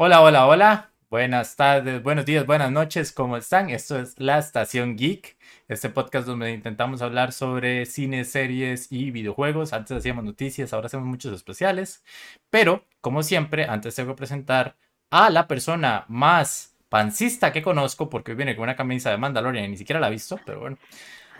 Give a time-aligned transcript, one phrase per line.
[0.00, 0.92] Hola, hola, hola.
[1.10, 3.68] Buenas tardes, buenos días, buenas noches, ¿cómo están?
[3.68, 5.36] Esto es La Estación Geek,
[5.66, 9.72] este podcast donde intentamos hablar sobre cine, series y videojuegos.
[9.72, 12.04] Antes hacíamos noticias, ahora hacemos muchos especiales.
[12.48, 14.76] Pero, como siempre, antes tengo que presentar
[15.10, 19.64] a la persona más pancista que conozco, porque hoy viene con una camisa de Mandalorian
[19.64, 20.78] y ni siquiera la he visto, pero bueno.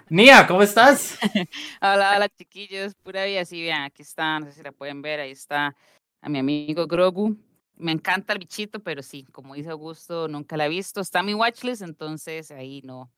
[0.08, 1.16] Nia, ¿cómo estás?
[1.80, 5.20] hola, hola chiquillos, pura vida, sí, vean, aquí está, no sé si la pueden ver,
[5.20, 5.76] ahí está
[6.20, 7.36] a mi amigo Grogu.
[7.78, 11.00] Me encanta el bichito, pero sí, como dice Augusto, nunca la he visto.
[11.00, 13.10] Está en mi watchlist, entonces ahí no,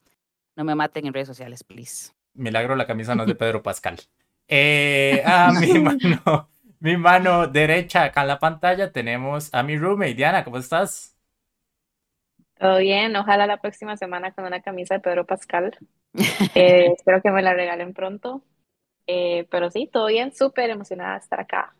[0.56, 2.12] no me maten en redes sociales, please.
[2.34, 3.98] Milagro, la camisa no es de Pedro Pascal.
[4.46, 6.48] Eh, a mi mano,
[6.80, 11.16] mi mano derecha acá en la pantalla tenemos a mi roommate, Diana, ¿cómo estás?
[12.58, 15.76] Todo bien, ojalá la próxima semana con una camisa de Pedro Pascal.
[16.56, 18.42] Eh, espero que me la regalen pronto.
[19.06, 21.74] Eh, pero sí, todo bien, súper emocionada de estar acá.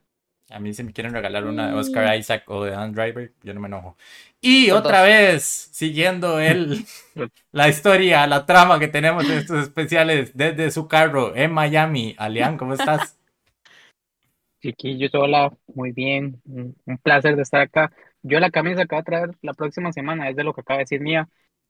[0.50, 3.54] A mí si me quieren regalar una de Oscar Isaac o de Dan Driver, yo
[3.54, 3.96] no me enojo.
[4.40, 6.84] Y otra vez, siguiendo el,
[7.52, 12.14] la historia, la trama que tenemos en estos especiales desde su carro en Miami.
[12.18, 13.16] Alian, ¿cómo estás?
[14.60, 17.92] Chiquillo, hola, muy bien, un placer de estar acá.
[18.22, 20.78] Yo la camisa que voy a traer la próxima semana es de lo que acaba
[20.78, 21.28] de decir Mía.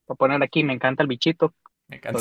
[0.08, 1.54] Voy a poner aquí, me encanta el bichito.
[1.86, 2.18] Me encanta.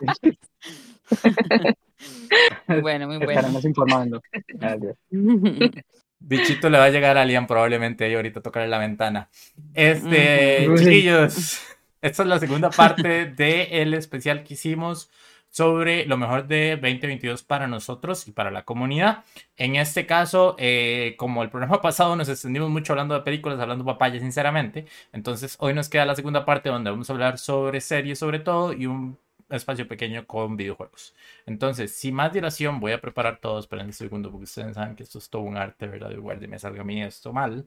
[2.82, 3.32] bueno, muy bueno.
[3.32, 4.22] Estaremos informando.
[4.48, 4.96] Gracias.
[6.24, 9.28] Bichito le va a llegar a Liam probablemente y ahorita tocarle la ventana.
[9.74, 11.60] Este, chiquillos,
[12.00, 15.10] esta es la segunda parte del especial que hicimos
[15.52, 19.24] sobre lo mejor de 2022 para nosotros y para la comunidad.
[19.56, 23.84] En este caso, eh, como el programa pasado nos extendimos mucho hablando de películas, hablando
[23.84, 28.18] papaya sinceramente, entonces hoy nos queda la segunda parte donde vamos a hablar sobre series
[28.18, 29.18] sobre todo y un
[29.56, 31.14] espacio pequeño con videojuegos.
[31.46, 35.02] Entonces, sin más dilación, voy a preparar todos para el segundo porque ustedes saben que
[35.02, 36.10] esto es todo un arte, ¿verdad?
[36.10, 37.66] Igual de me salga a mí esto mal.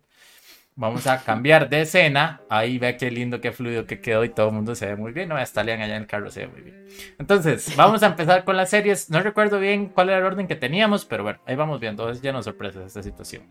[0.78, 2.42] Vamos a cambiar de escena.
[2.50, 5.14] Ahí ve qué lindo, qué fluido que quedó y todo el mundo se ve muy
[5.14, 5.30] bien.
[5.30, 6.88] No, está Lean allá en el carro, se ve muy bien.
[7.18, 9.10] Entonces, vamos a empezar con las series.
[9.10, 12.10] No recuerdo bien cuál era el orden que teníamos, pero bueno, ahí vamos viendo.
[12.10, 13.44] Es lleno de sorpresas esta situación.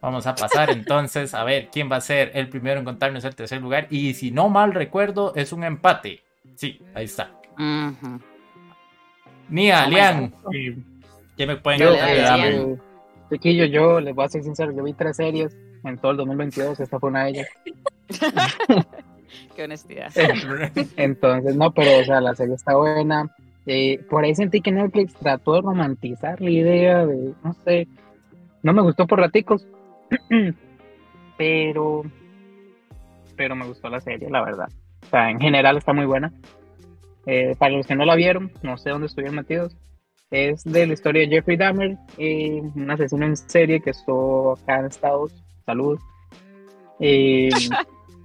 [0.00, 3.36] Vamos a pasar entonces a ver quién va a ser el primero en contarnos el
[3.36, 3.86] tercer lugar.
[3.88, 6.24] Y si no mal recuerdo, es un empate.
[6.56, 7.41] Sí, ahí está.
[9.48, 10.32] Nia, Lian.
[11.36, 12.78] ¿Qué me pueden contar?
[13.30, 16.80] Chiquillo, yo les voy a ser sincero, yo vi tres series en todo el 2022,
[16.80, 17.48] esta fue una de ellas.
[19.56, 20.12] Qué honestidad.
[20.96, 23.34] Entonces, no, pero, o sea, la serie está buena.
[23.66, 27.86] Eh, por ahí sentí que Netflix trató de romantizar la idea de, no sé,
[28.62, 29.66] no me gustó por raticos,
[31.38, 32.02] pero,
[33.36, 34.68] pero me gustó la serie, la verdad.
[35.04, 36.32] O sea, en general está muy buena.
[37.26, 39.76] Eh, para los que no la vieron, no sé dónde estuvieron metidos,
[40.30, 44.80] es de la historia de Jeffrey Dahmer, eh, un asesino en serie que estuvo acá
[44.80, 45.32] en Estados
[45.64, 45.98] salud.
[46.98, 47.50] Eh,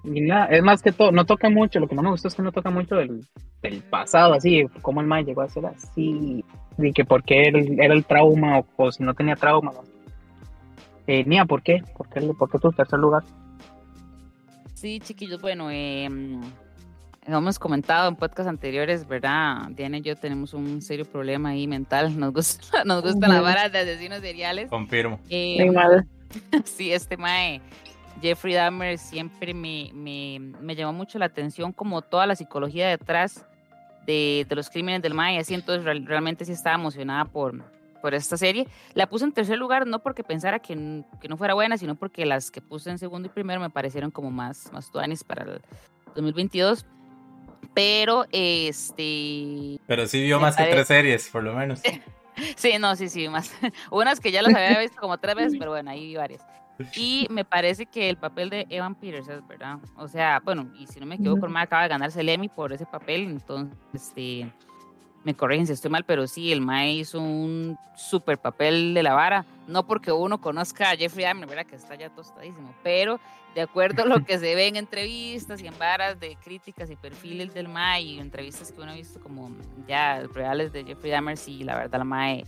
[0.04, 2.36] y nada, es más que todo, no toca mucho, lo que no me gustó es
[2.36, 3.26] que no toca mucho del,
[3.62, 6.44] del pasado, así, cómo el mal llegó a ser así,
[6.78, 7.44] y que por qué
[7.78, 9.74] era el trauma, o, si no tenía trauma.
[11.08, 11.82] Eh, Nia, ¿por qué?
[11.96, 13.24] ¿Por qué, por qué tu tercer lugar?
[14.74, 16.08] Sí, chiquillos, bueno, eh,
[17.36, 19.68] hemos comentado en podcasts anteriores, ¿verdad?
[19.72, 23.72] Diana y yo tenemos un serio problema ahí mental, nos gusta, nos gustan las varas
[23.72, 24.70] de asesinos seriales.
[24.70, 25.20] Confirmo.
[25.30, 25.70] Eh,
[26.64, 27.62] sí, este mae,
[28.22, 33.46] Jeffrey Dahmer siempre me, me, me, llamó mucho la atención como toda la psicología detrás
[34.06, 37.62] de, de los crímenes del mae, así entonces realmente sí estaba emocionada por,
[38.02, 38.68] por esta serie.
[38.94, 42.26] La puse en tercer lugar no porque pensara que, que, no fuera buena, sino porque
[42.26, 45.62] las que puse en segundo y primero me parecieron como más, más tuanis para el
[46.16, 46.86] 2022.
[47.78, 49.80] Pero este.
[49.86, 51.80] Pero sí vio más que tres series, por lo menos.
[52.56, 53.52] Sí, no, sí, sí, más.
[53.90, 56.46] Unas que ya las había visto como tres veces, pero bueno, ahí vi varias.
[56.96, 59.80] Y me parece que el papel de Evan Peters es verdad.
[59.96, 62.72] O sea, bueno, y si no me equivoco, me acaba de ganarse el Emmy por
[62.74, 64.54] ese papel, entonces, este,
[65.28, 69.14] me corrigen si estoy mal, pero sí, el Mae hizo un super papel de la
[69.14, 69.46] vara.
[69.68, 71.66] No porque uno conozca a Jeffrey Dahmer, ¿verdad?
[71.66, 73.20] Que está ya tostadísimo, pero
[73.54, 76.96] de acuerdo a lo que se ve en entrevistas y en varas de críticas y
[76.96, 79.52] perfiles del Mae y entrevistas que uno ha visto como
[79.86, 82.46] ya reales de Jeffrey Dahmer, sí, la verdad, la Mae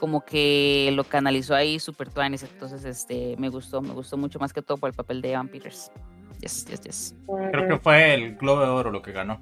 [0.00, 4.52] como que lo canalizó ahí super tuanis, entonces este, me gustó, me gustó mucho más
[4.52, 5.92] que todo por el papel de Evan Peters.
[6.40, 7.14] Yes, yes, yes.
[7.52, 9.40] Creo que fue el Globo de Oro lo que ganó.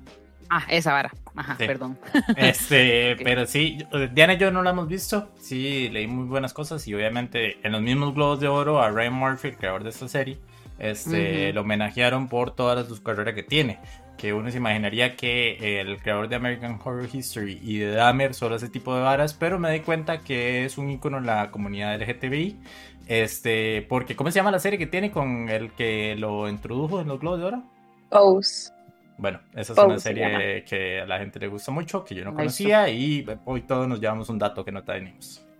[0.50, 1.10] Ah, esa vara.
[1.36, 1.98] Ajá, perdón.
[2.36, 3.78] Este, pero sí,
[4.12, 5.28] Diana y yo no la hemos visto.
[5.38, 9.12] Sí, leí muy buenas cosas y obviamente en los mismos Globos de Oro a Ryan
[9.14, 10.38] Murphy, el creador de esta serie,
[10.78, 13.78] este, lo homenajearon por todas sus carreras que tiene.
[14.16, 18.56] que uno se imaginaría que el creador de American Horror History y de Dahmer solo
[18.56, 22.00] ese tipo de varas, pero me di cuenta que es un icono en la comunidad
[22.00, 22.60] LGTBI.
[23.06, 27.08] Este, porque, ¿cómo se llama la serie que tiene con el que lo introdujo en
[27.08, 27.62] los Globos de Oro?
[28.10, 28.70] Pose.
[29.18, 32.32] Bueno, esa es una serie que a la gente le gusta mucho, que yo no
[32.32, 35.44] conocía y hoy todos nos llevamos un dato que no tenemos.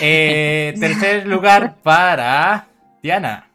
[0.00, 2.68] Eh, tercer lugar para
[3.02, 3.50] Diana.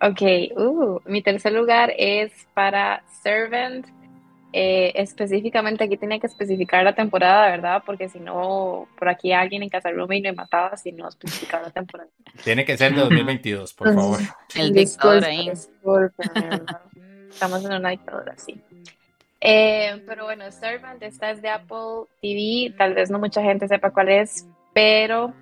[0.00, 0.22] Ok,
[0.56, 3.86] uh, mi tercer lugar es para Servant.
[4.52, 7.82] Eh, específicamente aquí tenía que especificar la temporada, ¿verdad?
[7.84, 11.70] Porque si no, por aquí alguien en Casa Rumi me mataba si no especificaba la
[11.72, 12.08] temporada.
[12.44, 14.20] Tiene que ser de 2022, por favor.
[14.54, 15.50] El dictador ahí.
[17.34, 18.60] Estamos en una dictadura, sí.
[19.40, 22.72] Eh, pero bueno, Servant, esta es de Apple TV.
[22.78, 25.34] Tal vez no mucha gente sepa cuál es, pero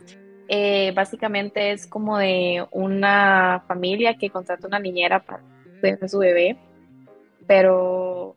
[0.49, 5.43] eh, básicamente es como de una familia que contrata una niñera para
[5.81, 6.57] cuidar a su bebé.
[7.47, 8.37] Pero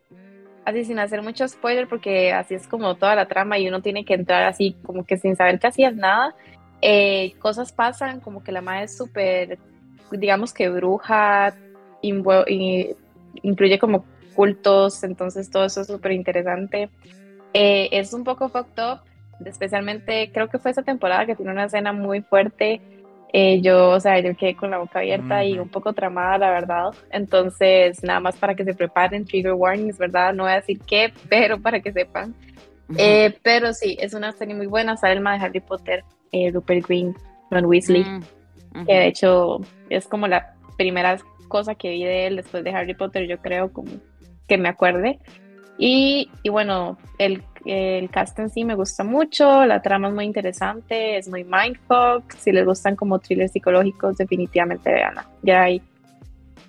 [0.66, 4.04] así sin hacer mucho spoiler, porque así es como toda la trama y uno tiene
[4.04, 6.36] que entrar así como que sin saber que hacías nada.
[6.82, 9.58] Eh, cosas pasan, como que la madre es súper,
[10.12, 11.56] digamos que bruja,
[12.02, 12.96] y
[13.44, 14.06] incluye como
[14.36, 16.90] cultos, entonces todo eso es súper interesante.
[17.54, 19.00] Eh, es un poco fucked up,
[19.46, 22.82] especialmente creo que fue esa temporada que tiene una escena muy fuerte.
[23.34, 26.52] Eh, yo, o sea, yo quedé con la boca abierta y un poco tramada, la
[26.52, 26.92] verdad.
[27.12, 30.34] Entonces, nada más para que se preparen, trigger warnings, ¿verdad?
[30.34, 32.34] No voy a decir qué, pero para que sepan.
[32.98, 34.96] Eh, pero sí, es una serie muy buena.
[34.96, 36.04] Sale el de Harry Potter,
[36.54, 37.16] Rupert Green,
[37.52, 39.60] Ron Weasley, mm, que de hecho
[39.90, 41.18] es como la primera
[41.48, 43.92] cosa que vi de él después de Harry Potter, yo creo, como
[44.48, 45.20] que me acuerde.
[45.78, 50.26] Y, y bueno, el, el, cast en sí me gusta mucho, la trama es muy
[50.26, 52.32] interesante, es muy mindfuck.
[52.38, 55.28] Si les gustan como thrillers psicológicos, definitivamente veanla.
[55.42, 55.82] Ya hay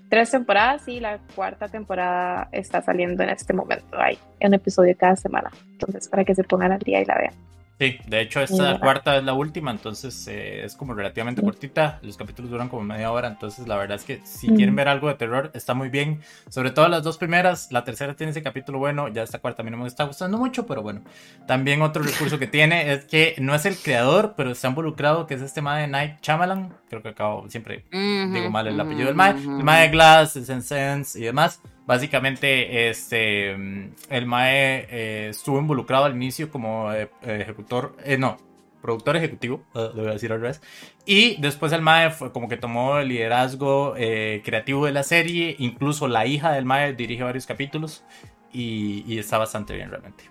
[0.08, 3.96] tres temporadas y la cuarta temporada está saliendo en este momento.
[3.98, 5.50] Hay un episodio cada semana.
[5.72, 7.34] Entonces, para que se pongan al día y la vean.
[7.78, 12.16] Sí, de hecho esta cuarta es la última, entonces eh, es como relativamente cortita, los
[12.16, 15.14] capítulos duran como media hora, entonces la verdad es que si quieren ver algo de
[15.14, 19.08] terror está muy bien, sobre todo las dos primeras, la tercera tiene ese capítulo bueno,
[19.08, 21.02] ya esta cuarta a mí no me está gustando mucho, pero bueno,
[21.46, 25.34] también otro recurso que tiene es que no es el creador, pero está involucrado, que
[25.34, 29.16] es este mae de Night Chamalan, creo que acabo, siempre digo mal el apellido del
[29.16, 36.04] mae, el mae de Glass, Sense y demás, Básicamente, este, el Mae eh, estuvo involucrado
[36.04, 38.38] al inicio como eh, ejecutor, eh, no,
[38.82, 40.60] productor ejecutivo, lo voy a decir al revés.
[41.04, 45.56] Y después el Mae fue como que tomó el liderazgo creativo de la serie.
[45.58, 48.04] Incluso la hija del Mae dirige varios capítulos
[48.52, 50.24] y, y está bastante bien realmente.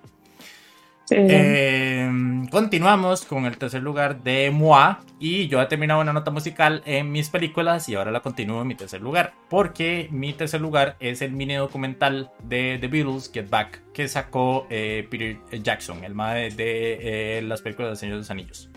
[1.09, 4.95] Em, continuamos con el tercer lugar de Moi.
[5.19, 8.67] Y yo he terminado una nota musical en mis películas y ahora la continúo en
[8.67, 9.33] mi tercer lugar.
[9.49, 14.67] Porque mi tercer lugar es el mini documental de The Beatles, Get Back, que sacó
[14.69, 18.69] eh, Peter Jackson, el madre de eh, las películas de Señor de los Anillos.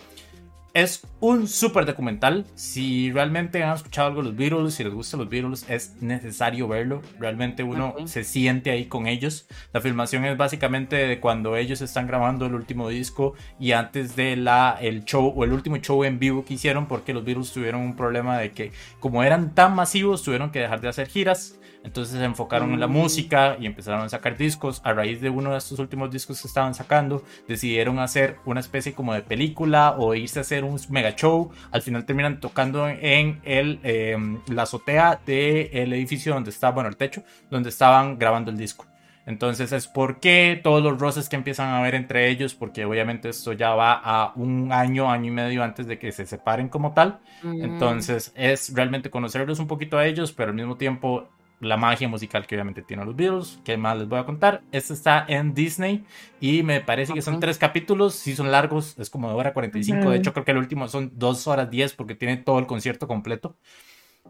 [0.79, 2.47] Es un súper documental.
[2.55, 6.69] Si realmente han escuchado algo de los Beatles, si les gustan los Beatles, es necesario
[6.69, 7.03] verlo.
[7.19, 9.49] Realmente uno se siente ahí con ellos.
[9.73, 14.37] La filmación es básicamente de cuando ellos están grabando el último disco y antes de
[14.37, 17.81] la, el show o el último show en vivo que hicieron, porque los Beatles tuvieron
[17.81, 18.71] un problema de que,
[19.01, 21.59] como eran tan masivos, tuvieron que dejar de hacer giras.
[21.85, 22.93] Entonces se enfocaron en la mm.
[22.93, 24.81] música y empezaron a sacar discos.
[24.85, 28.93] A raíz de uno de estos últimos discos que estaban sacando, decidieron hacer una especie
[28.93, 31.51] como de película o irse a hacer un mega show.
[31.71, 36.97] Al final terminan tocando en el, em, la azotea del edificio donde estaba, bueno, el
[36.97, 38.87] techo, donde estaban grabando el disco.
[39.29, 43.29] Entonces es por qué todos los roces que empiezan a ver entre ellos, porque obviamente
[43.29, 46.95] esto ya va a un año, año y medio antes de que se separen como
[46.95, 47.19] tal.
[47.43, 47.63] Mm.
[47.63, 51.29] Entonces es realmente conocerlos un poquito a ellos, pero al mismo tiempo
[51.61, 53.61] la magia musical que obviamente tienen los Beatles.
[53.65, 54.63] ¿Qué más les voy a contar?
[54.73, 56.05] Este está en Disney
[56.41, 58.15] y me parece que son tres capítulos.
[58.15, 60.11] Sí son largos, es como de hora 45.
[60.11, 63.09] De hecho, creo que el último son dos horas 10 porque tiene todo el concierto
[63.09, 63.57] completo.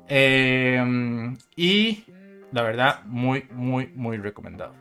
[0.08, 2.04] Em, y
[2.52, 4.74] la verdad, muy, muy, muy recomendado.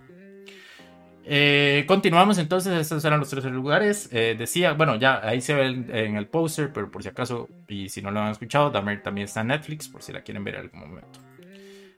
[1.30, 4.08] Eh, continuamos entonces, estos eran los tres lugares.
[4.14, 7.90] Eh, decía, bueno, ya ahí se ve en el poster, pero por si acaso, y
[7.90, 10.62] si no lo han escuchado, también está en Netflix, por si la quieren ver en
[10.62, 11.27] algún momento.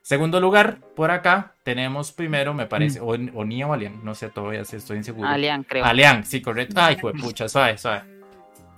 [0.02, 3.32] Segundo lugar, por acá tenemos primero, me parece, mm.
[3.36, 5.28] o, Nia o Alian, no sé todavía si estoy inseguro.
[5.28, 5.86] Alian, creo.
[5.86, 6.80] Alian, sí, correcto.
[6.80, 8.02] Ay, fue pucha, suave, suave.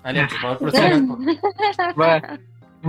[0.03, 1.01] Alian, por favor, prosiga.
[1.99, 2.39] Va,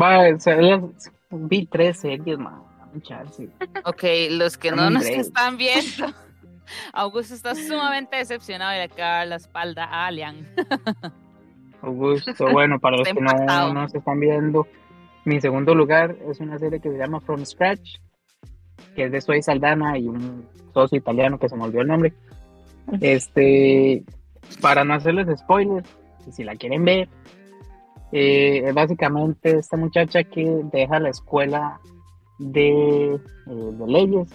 [0.01, 0.89] va,
[1.31, 2.63] vi tres series, man.
[3.85, 6.13] Ok, los que no nos están viendo,
[6.93, 10.47] Augusto está sumamente decepcionado y le cae la espalda a Alian.
[11.81, 14.67] Augusto, bueno, para los que no nos están viendo,
[15.25, 17.99] mi segundo lugar es una serie que se llama From Scratch
[18.95, 22.13] que es de Zoe Saldana y un socio italiano que se me olvidó el nombre.
[23.01, 24.05] Este,
[24.61, 25.89] para no hacerles spoilers,
[26.31, 27.09] si la quieren ver,
[28.13, 31.81] eh, es básicamente esta muchacha que deja la escuela
[32.39, 34.29] de, eh, de leyes,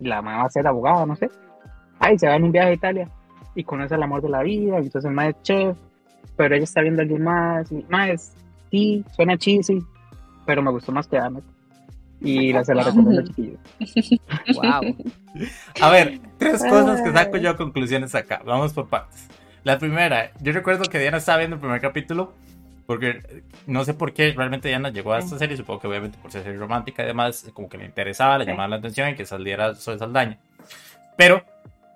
[0.00, 1.30] la mamá va a ser abogada, no sé.
[1.98, 3.08] Ay, se va en un viaje a Italia
[3.54, 5.76] y conoce el amor de la vida, entonces el más es chef,
[6.36, 8.36] pero ella está viendo a alguien más, y más,
[8.70, 9.82] sí, suena cheesy,
[10.46, 11.44] pero me gustó más que Amet.
[12.24, 13.58] Y la se la recomiendo chiquillo.
[14.54, 14.96] Wow.
[15.80, 18.40] A ver, tres cosas que saco yo a conclusiones acá.
[18.44, 19.28] Vamos por partes.
[19.62, 22.32] La primera, yo recuerdo que Diana estaba viendo el primer capítulo,
[22.86, 26.30] porque no sé por qué realmente Diana llegó a esta serie, supongo que obviamente por
[26.30, 29.26] ser serie romántica y demás, como que le interesaba, le llamaba la atención y que
[29.26, 30.38] saliera Zoe Saldaña.
[31.16, 31.44] Pero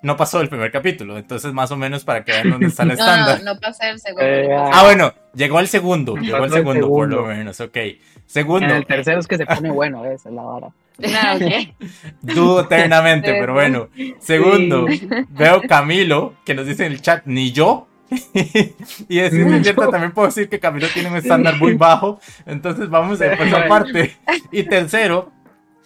[0.02, 2.88] no pasó el primer capítulo, entonces más o menos para que vean dónde está el
[2.90, 3.42] No, estándar.
[3.42, 4.24] no, no pasé el segundo.
[4.26, 7.34] Eh, Ah, bueno, llegó al segundo, llegó al Pasó el segundo, por lo segundo.
[7.36, 7.76] menos, ok.
[7.76, 10.68] En Segundo, el tercero es que se pone bueno, esa es la vara.
[10.98, 11.74] No, ok.
[12.20, 13.88] dudo eternamente, pero bueno.
[14.18, 14.86] Segundo,
[15.30, 17.86] veo Camilo, que nos dice en el chat, ni yo.
[19.08, 22.20] y es cierto, también puedo decir que Camilo tiene un estándar muy bajo.
[22.46, 24.16] Entonces vamos a ir por esa parte.
[24.52, 25.30] Y tercero,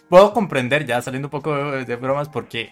[0.09, 2.71] puedo comprender, ya saliendo un poco de, de bromas, porque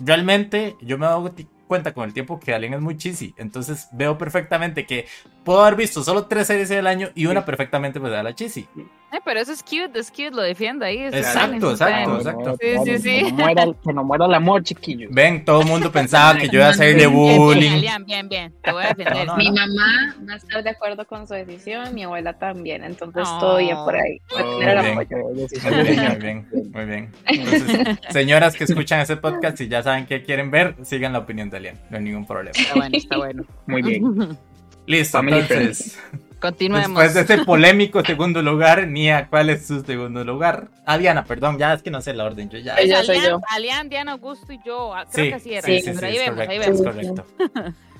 [0.00, 1.32] realmente yo me he dado
[1.66, 3.34] cuenta con el tiempo que Alien es muy cheesy.
[3.36, 5.06] Entonces veo perfectamente que
[5.44, 8.68] puedo haber visto solo tres series del año y una perfectamente me da la cheesy.
[9.12, 10.98] Ay, pero eso es cute, es cute, lo defiende ahí.
[10.98, 12.56] es Exacto, exacto, exacto.
[12.60, 13.24] Sí, sí, sí.
[13.24, 15.08] Que no muera, el- que no muera el amor, chiquillo.
[15.10, 17.80] Ven, todo el mundo pensaba que yo iba a hacerle Bien, bien, bullying.
[17.80, 18.54] bien, bien, bien.
[18.62, 19.26] Te voy a defender.
[19.26, 22.84] No, no, Mi mamá va a estar de acuerdo con su decisión, mi abuela también,
[22.84, 24.20] entonces todo bien por ahí.
[24.30, 24.92] Voy a Oh, tener el bien.
[24.98, 25.16] apoyo.
[25.18, 27.12] Muy bien, muy bien, muy bien.
[27.26, 31.50] Entonces, señoras que escuchan ese podcast y ya saben qué quieren ver, sigan la opinión
[31.50, 32.52] de Alien, no hay ningún problema.
[32.56, 33.44] Está bueno, está bueno.
[33.66, 34.38] Muy bien.
[34.86, 35.98] Listo, Family entonces,
[36.40, 36.88] Continuemos.
[36.88, 40.68] después de este polémico segundo lugar, Nia, ¿cuál es su segundo lugar?
[40.86, 42.76] Ah, Diana, perdón, ya es que no sé el orden, yo ya...
[43.04, 43.40] Soy yo.
[43.50, 44.94] Alian, Diana, Augusto y yo.
[44.94, 45.62] ah, Creo Sí, que así era.
[45.62, 47.52] sí, sí, sí, pero ahí vemos, ahí correcto, vemos.
[47.52, 47.74] correcto.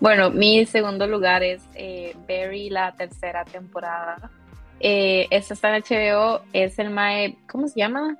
[0.00, 4.30] Bueno, mi segundo lugar es eh, Barry, la tercera temporada.
[4.80, 8.16] Eh, esta está en HBO, es el Mae, ¿cómo se llama?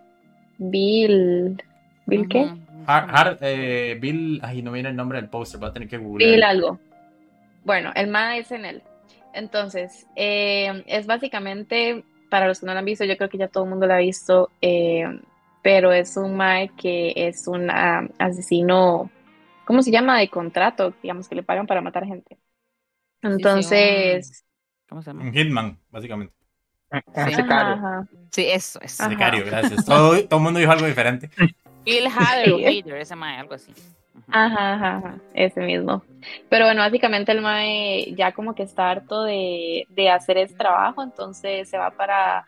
[0.59, 1.61] Bill.
[2.07, 2.49] ¿Bill qué?
[2.87, 5.99] Har- Har- eh, Bill, ay, no viene el nombre del póster, voy a tener que
[5.99, 6.31] googlear.
[6.33, 6.79] Bill algo.
[7.65, 8.83] Bueno, el Mae es en él.
[9.33, 13.49] Entonces, eh, es básicamente, para los que no lo han visto, yo creo que ya
[13.49, 15.05] todo el mundo lo ha visto, eh,
[15.63, 19.11] pero es un Mae que es un ah, asesino,
[19.65, 20.19] ¿cómo se llama?
[20.19, 22.39] De contrato, digamos, que le pagan para matar gente.
[23.23, 24.45] Entonces,
[24.89, 25.23] ¿Cómo se llama?
[25.23, 26.35] Un Hitman, básicamente.
[26.91, 27.41] Ah, Sí.
[27.41, 28.09] ajá, ajá.
[28.31, 28.93] Sí, eso es.
[28.93, 29.87] Sicario, gracias.
[29.87, 31.31] Todo, todo el mundo dijo algo diferente.
[31.85, 33.73] Bill Hader, ese mae, algo así.
[34.31, 36.03] Ajá, ajá, ajá, ese mismo.
[36.49, 41.03] Pero bueno, básicamente el Mae ya como que está harto de, de hacer ese trabajo,
[41.03, 42.47] entonces se va para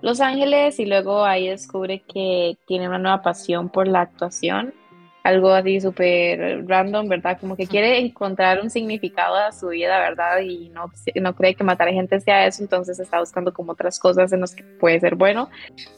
[0.00, 4.74] Los Ángeles y luego ahí descubre que tiene una nueva pasión por la actuación,
[5.24, 7.38] algo así súper random, ¿verdad?
[7.40, 10.40] Como que quiere encontrar un significado a su vida, ¿verdad?
[10.40, 13.98] Y no, no cree que matar a gente sea eso, entonces está buscando como otras
[13.98, 15.48] cosas en las que puede ser bueno.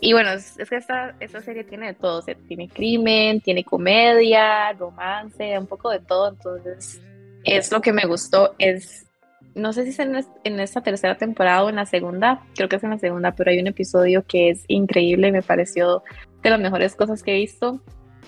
[0.01, 3.41] Y bueno, es, es que esta, esta serie tiene de todo, o sea, tiene crimen,
[3.41, 7.01] tiene comedia, romance, un poco de todo, entonces
[7.45, 9.07] es lo que me gustó, es,
[9.57, 12.69] no sé si es en, es- en esta tercera temporada o en la segunda, creo
[12.69, 16.05] que es en la segunda, pero hay un episodio que es increíble, me pareció
[16.45, 17.81] de las mejores cosas que he visto.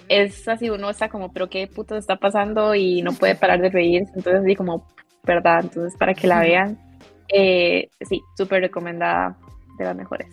[0.09, 3.71] Es así, uno está como, pero qué puto está pasando y no puede parar de
[3.71, 4.87] reírse, entonces así como,
[5.25, 5.61] ¿verdad?
[5.63, 6.79] Entonces para que la vean,
[7.29, 9.37] eh, sí, súper recomendada,
[9.79, 10.29] de las mejores.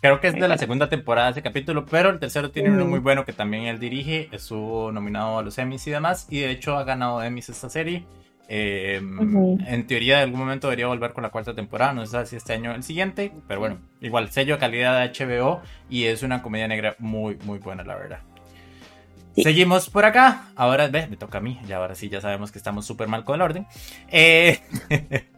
[0.00, 3.00] Creo que es de la segunda temporada ese capítulo, pero el tercero tiene uno muy
[3.00, 4.30] bueno que también él dirige.
[4.32, 6.26] Estuvo nominado a los Emmys y demás.
[6.30, 8.06] Y de hecho ha ganado Emmys esta serie.
[8.48, 9.58] Eh, Ujú.
[9.66, 11.92] En teoría, de algún momento debería volver con la cuarta temporada.
[11.92, 13.30] No sé si este año o el siguiente.
[13.46, 15.60] Pero bueno, igual sello de calidad de HBO.
[15.90, 18.20] Y es una comedia negra muy, muy buena, la verdad.
[19.34, 19.42] Sí.
[19.42, 20.48] Seguimos por acá.
[20.56, 21.60] Ahora, ve, me toca a mí.
[21.68, 23.66] Y ahora sí, ya sabemos que estamos súper mal con el orden.
[24.08, 24.60] Eh,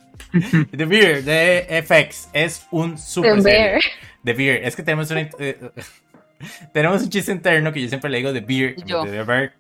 [0.76, 3.42] The Beer de FX es un super The.
[3.42, 3.80] Bear.
[4.25, 4.64] The Beer.
[4.64, 5.30] Es que tenemos un, eh,
[6.72, 8.76] tenemos un chiste interno que yo siempre le digo The Beer.
[8.84, 9.04] Yo.
[9.04, 9.52] The Bear.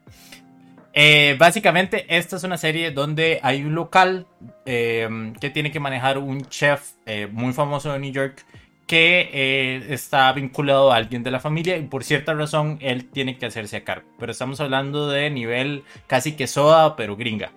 [0.94, 4.26] Eh, básicamente, esta es una serie donde hay un local
[4.66, 8.44] eh, que tiene que manejar un chef eh, muy famoso de New York
[8.86, 13.38] que eh, está vinculado a alguien de la familia y por cierta razón él tiene
[13.38, 14.08] que hacerse a cargo.
[14.18, 17.52] Pero estamos hablando de nivel casi que soda, pero gringa.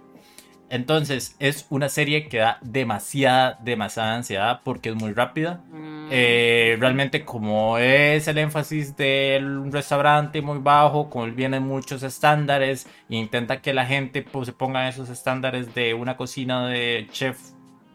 [0.69, 5.63] Entonces es una serie que da demasiada, demasiada ansiedad porque es muy rápida.
[5.71, 12.87] Mm, Eh, realmente como es el énfasis del restaurante muy bajo, como él muchos estándares
[13.09, 17.37] e intenta que la gente pues, se ponga esos estándares de una cocina de chef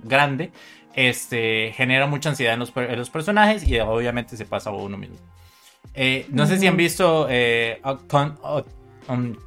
[0.02, 0.50] grande,
[0.94, 4.72] este, genera mucha ansiedad en los, per- en los personajes y obviamente se pasa a
[4.72, 5.16] uno mismo.
[5.94, 7.80] Eh, no sé si han visto eh,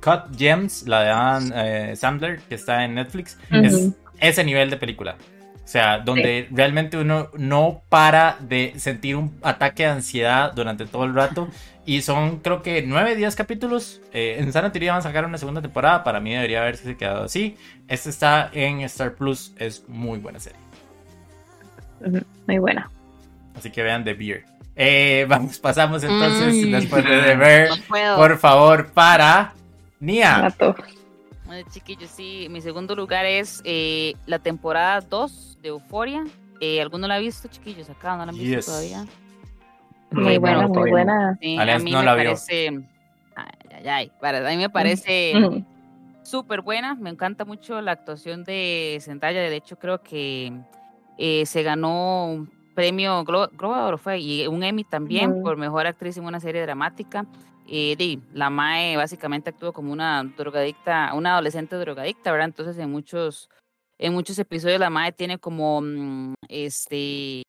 [0.01, 3.37] Cut Gems, la de Adam eh, Sandler, que está en Netflix.
[3.51, 5.15] Es ese nivel de película.
[5.63, 11.05] O sea, donde realmente uno no para de sentir un ataque de ansiedad durante todo
[11.05, 11.47] el rato.
[11.85, 13.99] Y son, creo que, 9, 10 capítulos.
[14.13, 16.01] Eh, en Sana Teoría van a sacar una segunda temporada.
[16.05, 17.57] Para mí debería haberse quedado así.
[17.89, 19.51] Este está en Star Plus.
[19.57, 20.57] Es muy buena serie.
[22.47, 22.89] Muy buena.
[23.55, 24.45] Así que vean The Beer.
[24.75, 27.69] Eh, vamos, pasamos entonces, después de ver,
[28.15, 29.53] por favor, para
[29.99, 30.53] Nia.
[31.45, 36.23] Bueno, chiquillos, sí, mi segundo lugar es eh, la temporada 2 de Euforia.
[36.59, 37.89] Eh, ¿Alguno la ha visto, chiquillos?
[37.89, 39.05] Acá no la han visto todavía.
[40.11, 41.37] Muy buena, muy buena.
[41.41, 42.69] Sí, a mí me parece.
[43.35, 45.33] Ay, ay, Para, a mí me parece
[46.23, 46.95] súper buena.
[46.95, 49.41] Me encanta mucho la actuación de Zendaya.
[49.41, 50.53] De hecho, creo que
[51.17, 56.25] eh, se ganó un premio Globo fue y un Emmy también por mejor actriz en
[56.25, 57.25] una serie dramática.
[57.67, 62.47] Eh, la Mae básicamente actuó como una drogadicta, una adolescente drogadicta, ¿verdad?
[62.47, 63.49] Entonces en muchos,
[63.97, 67.43] en muchos episodios la Mae tiene como, mm, este,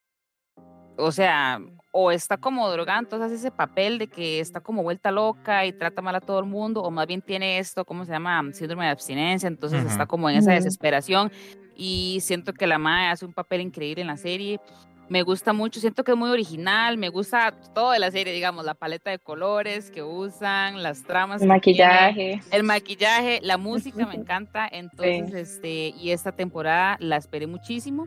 [0.97, 5.11] o sea, o está como drogada, entonces hace ese papel de que está como vuelta
[5.11, 8.13] loca y trata mal a todo el mundo, o más bien tiene esto, ¿cómo se
[8.13, 8.43] llama?
[8.53, 11.33] Síndrome de abstinencia, entonces está como en esa desesperación
[11.77, 14.61] y siento que la Mae hace un papel increíble en la serie
[15.09, 18.65] me gusta mucho, siento que es muy original, me gusta todo de la serie, digamos,
[18.65, 21.43] la paleta de colores que usan, las tramas.
[21.43, 22.41] El maquillaje.
[22.51, 28.07] el maquillaje, la música me encanta, entonces, este, y esta temporada la esperé muchísimo,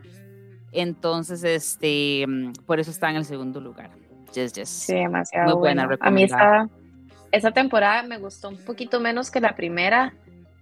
[0.72, 3.90] entonces, este, mm, por eso está en el segundo lugar.
[4.34, 4.68] Yes, yes.
[4.68, 5.88] Sí, demasiado muy buena.
[6.00, 6.68] A mí esta,
[7.32, 10.12] esta temporada me gustó un poquito menos que la primera,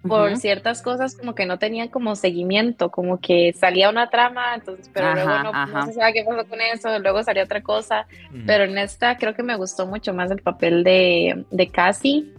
[0.03, 4.91] por ciertas cosas como que no tenían como seguimiento, como que salía una trama, entonces,
[4.93, 8.07] pero luego no, se sabe qué pasó con eso, luego salía otra cosa,
[8.47, 12.33] pero en esta creo que me gustó mucho más el papel de, de Cassie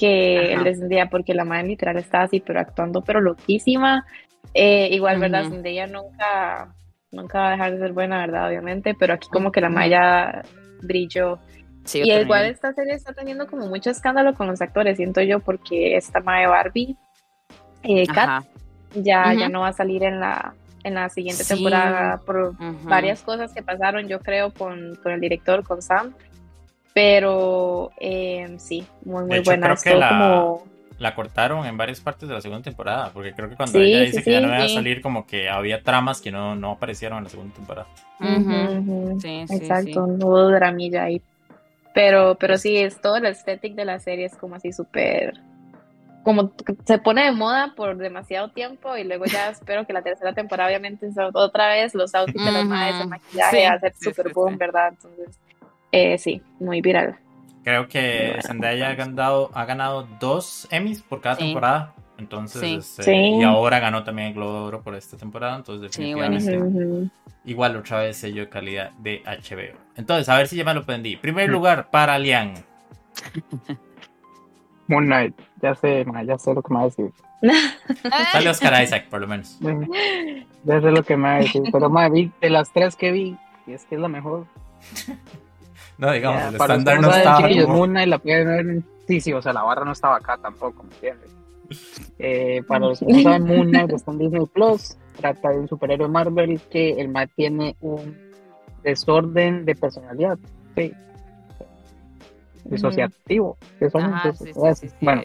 [0.00, 4.06] que el de Zendaya, porque la madre literal estaba así, pero actuando, pero loquísima.
[4.54, 5.50] Eh, igual, ¿verdad?
[5.50, 6.74] Zendaya nunca,
[7.10, 8.48] nunca va a dejar de ser buena, ¿verdad?
[8.48, 10.42] Obviamente, pero aquí como que la Maya
[10.80, 11.38] brilló.
[11.92, 15.96] y igual esta serie está teniendo como mucho escándalo con los actores, siento yo, porque
[15.96, 16.96] esta Maya Barbie
[17.82, 18.44] eh, Kat
[18.94, 23.52] ya, ya no va a salir en la, en la siguiente temporada por varias cosas
[23.52, 26.14] que pasaron, yo creo, con, con el director, con Sam.
[26.92, 29.76] Pero eh, sí, muy, muy buena.
[29.76, 30.64] Creo que la, como...
[30.98, 34.24] la cortaron en varias partes de la segunda temporada, porque creo que cuando ella dice
[34.24, 37.24] que ya no iba a salir, como que había tramas que no, no aparecieron en
[37.24, 37.86] la segunda temporada.
[38.20, 41.22] Exacto, no hubo dramilla ahí.
[41.94, 45.34] Pero, pero sí, es todo el estético de la serie, es como así súper
[46.22, 46.52] como
[46.84, 50.68] se pone de moda por demasiado tiempo y luego ya espero que la tercera temporada
[50.68, 54.88] obviamente otra vez los outfits de los maestros, el maquillaje, hacer super boom, ¿verdad?
[54.88, 55.38] Entonces,
[55.92, 57.16] eh, sí, muy viral.
[57.62, 61.94] Creo que Zendaya ha ganado, ha ganado dos Emmys por cada temporada.
[62.16, 65.56] Entonces, este, y ahora ganó también el Globo de Oro por esta temporada.
[65.56, 67.10] Entonces, definitivamente,
[67.44, 69.78] igual otra vez sello de calidad de HBO.
[69.96, 71.16] Entonces, a ver si ya me lo aprendí.
[71.16, 72.54] Primer lugar para Lian.
[74.90, 75.34] Moon Knight.
[75.62, 77.12] Ya sé, ya sé lo que me va a decir.
[78.32, 79.58] Sale Oscar Isaac, por lo menos.
[80.64, 81.62] Ya sé lo que me va a decir.
[81.70, 84.46] Pero vi de las tres que vi, y es que es la mejor.
[85.98, 87.46] No, digamos, el estándar no estaba.
[87.68, 88.82] Moon Knight la pueden ver.
[89.06, 91.30] Sí, sí, o sea, la barra no estaba acá tampoco, ¿me entiendes?
[92.18, 94.96] Eh, para los que no saben, Moon Knight está en Disney Plus.
[95.18, 98.16] Trata de un superhéroe Marvel que el mal tiene un
[98.82, 100.38] desorden de personalidad.
[100.74, 100.90] Sí,
[102.70, 103.56] disociativo.
[105.00, 105.22] bueno,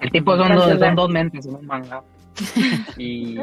[0.00, 2.02] el tipo son dos, son dos mentes en un manga.
[2.96, 3.36] y,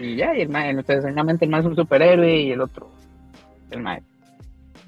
[0.00, 2.90] y ya, y el mae, entonces el más es un superhéroe y el otro,
[3.70, 4.02] el mae,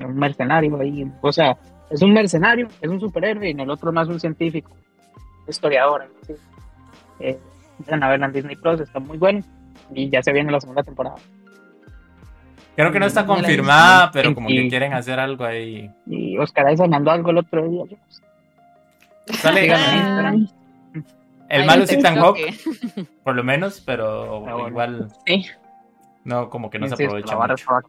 [0.00, 1.10] un mercenario ahí.
[1.20, 1.56] O sea,
[1.90, 4.70] es un mercenario, es un superhéroe y en el otro más un científico,
[5.46, 6.10] historiador.
[7.20, 7.38] Eh,
[7.88, 9.40] a verla en Disney Plus, está muy bueno
[9.94, 11.16] y ya se viene la segunda temporada.
[12.76, 15.90] Creo que no está confirmada, pero como que quieren hacer algo ahí.
[16.06, 17.84] Y Oscar Isaac mandó algo el otro día.
[19.26, 19.74] Sale
[21.48, 22.54] El malo es Ethan Hawke,
[23.24, 25.08] por lo menos, pero ah, igual.
[25.26, 25.46] Sí.
[26.24, 27.36] No, como que no se aprovecha.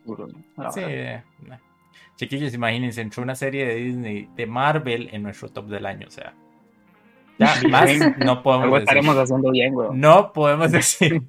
[0.06, 0.28] mucho.
[0.71, 0.82] Sí,
[2.17, 6.12] chiquillos, imagínense, entró una serie de Disney, de Marvel, en nuestro top del año, o
[6.12, 6.34] sea.
[7.39, 8.80] Ya, más no podemos decir.
[8.84, 9.89] estaremos haciendo bien, güey.
[9.93, 11.21] No podemos decir.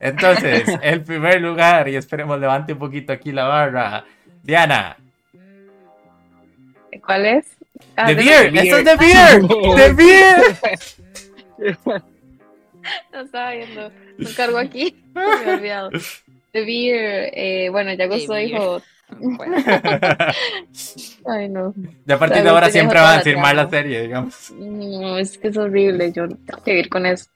[0.00, 4.06] Entonces, el primer lugar, y esperemos levante un poquito aquí la barra.
[4.42, 4.96] Diana.
[7.04, 7.44] ¿Cuál es?
[7.96, 9.42] Ah, the, Beer, esto es The Beer.
[9.76, 10.40] The Beer.
[13.12, 13.92] No estaba viendo.
[14.16, 14.96] No cargo aquí.
[15.14, 15.90] Me he olvidado.
[16.52, 18.80] The Beer, eh, bueno, ya Gusto dijo
[19.18, 19.56] Bueno.
[21.26, 21.74] Ay, no.
[22.06, 24.50] De a partir de ahora siempre van a la firmar la serie, digamos.
[24.52, 27.26] No, es que es horrible, yo tengo que vivir con eso.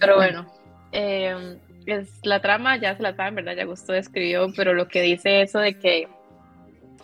[0.00, 0.52] Pero bueno,
[0.90, 3.54] eh, es la trama, ya se la saben, ¿verdad?
[3.56, 6.08] Ya Gusto escribió, pero lo que dice eso de que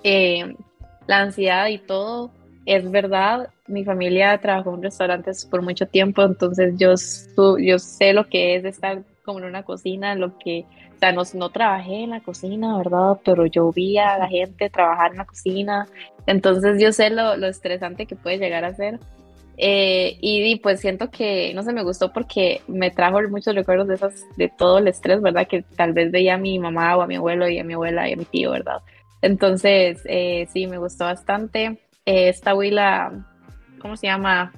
[0.04, 0.54] eh,
[1.06, 2.30] la ansiedad y todo
[2.66, 3.48] es verdad.
[3.66, 6.94] Mi familia trabajó en restaurantes por mucho tiempo, entonces yo,
[7.58, 10.64] yo sé lo que es estar como en una cocina, lo que,
[10.94, 13.18] o sea, no, no trabajé en la cocina, ¿verdad?
[13.24, 15.86] Pero yo vi a la gente trabajar en la cocina,
[16.26, 18.98] entonces yo sé lo, lo estresante que puede llegar a ser.
[19.60, 23.94] Eh, y, pues siento que, no sé, me gustó porque me trajo muchos recuerdos de
[23.96, 25.48] esas, de todo el estrés, ¿verdad?
[25.48, 28.08] Que tal vez veía a mi mamá o a mi abuelo y a mi abuela
[28.08, 28.78] y a mi tío, ¿verdad?
[29.20, 31.80] Entonces, eh, sí, me gustó bastante.
[32.06, 33.12] Eh, esta abuela,
[33.80, 34.52] ¿cómo se llama?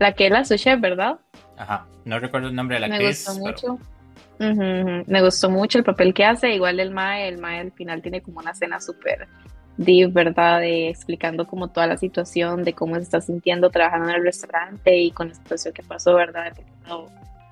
[0.00, 1.18] La que era su chef, ¿verdad?
[1.56, 1.86] Ajá.
[2.04, 3.26] No recuerdo el nombre de la me actriz.
[3.28, 5.06] gustó pero- mucho.
[5.06, 6.52] Me gustó mucho el papel que hace.
[6.52, 9.26] Igual el Mae, el Mae al final tiene como una escena súper
[9.76, 10.60] deep, ¿verdad?
[10.60, 14.96] De explicando como toda la situación, de cómo se está sintiendo trabajando en el restaurante
[14.96, 16.52] y con la situación que pasó, ¿verdad?
[16.86, 17.06] No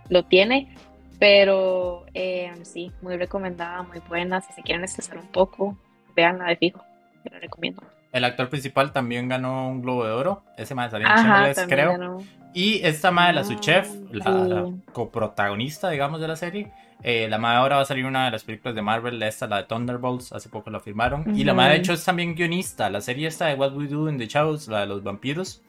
[0.08, 0.74] lo tiene.
[1.18, 4.40] Pero eh, sí, muy recomendada, muy buena.
[4.40, 5.76] Si se quieren estresar un poco,
[6.14, 6.82] veanla de fijo.
[7.22, 7.82] Te la recomiendo.
[8.14, 10.42] El actor principal también ganó un Globo de Oro.
[10.56, 11.90] Ese más salió en Shameless, creo.
[11.90, 12.18] ganó.
[12.54, 14.48] Y esta madre, la su Ah, chef, la, sí.
[14.48, 16.70] la coprotagonista, digamos, de la serie.
[17.02, 19.58] eh, la madre ahora va a salir una de las películas de Marvel, esta, la
[19.58, 21.36] de Thunderbolts, hace poco la firmaron.
[21.36, 22.88] Y la madre, de hecho, es también guionista.
[22.88, 25.60] La serie esta de What We Do in the Shadows, la de los vampiros.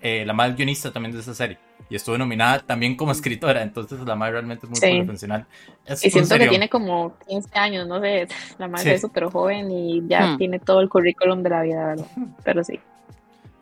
[0.00, 1.58] Eh, la es guionista también de esa serie.
[1.88, 3.62] Y estuvo nominada también como escritora.
[3.62, 5.02] Entonces, la madre realmente es muy Sí.
[5.04, 5.46] profesional.
[5.84, 8.90] Es Y siento que tiene como 15 años, no sé, la madre Sí.
[8.90, 10.38] es súper joven y ya Hmm.
[10.38, 12.06] tiene todo el currículum de la vida, ¿verdad?
[12.44, 12.78] Pero sí.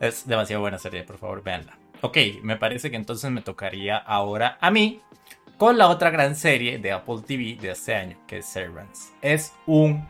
[0.01, 1.77] Es demasiado buena serie, por favor, véanla.
[2.03, 5.01] Ok, me parece que entonces me tocaría ahora a mí
[5.57, 9.13] con la otra gran serie de Apple TV de este año, que es Servants.
[9.21, 10.07] Es un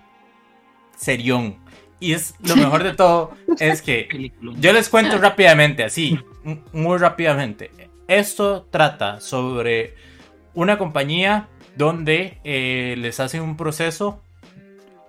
[0.94, 1.56] serión.
[2.00, 6.18] Y es lo mejor de todo, es que yo les cuento rápidamente, así,
[6.72, 7.70] muy rápidamente.
[8.06, 9.94] Esto trata sobre
[10.54, 14.22] una compañía donde eh, les hacen un proceso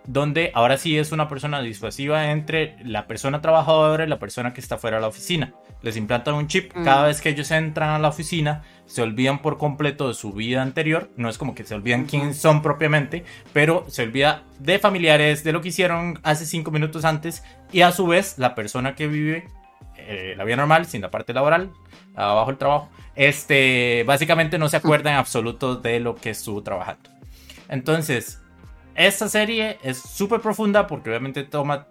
[0.06, 4.62] donde ahora sí es una persona disuasiva entre la persona trabajadora y la persona que
[4.62, 5.54] está fuera de la oficina.
[5.84, 6.84] Les implantan un chip Mm.
[6.84, 10.64] cada vez que ellos entran a la oficina, se olvidan por completo de su vida
[10.64, 13.24] anterior, no es como que se olvidan quién son propiamente,
[13.54, 17.92] pero se olvida de familiares, de lo que hicieron hace cinco minutos antes y a
[17.92, 19.48] su vez la persona que vive
[19.96, 21.72] eh, la vida normal, sin la parte laboral,
[22.16, 27.12] abajo el trabajo, este, básicamente no se acuerda en absoluto de lo que estuvo trabajando.
[27.68, 28.42] Entonces,
[28.96, 31.86] esta serie es súper profunda porque obviamente toma,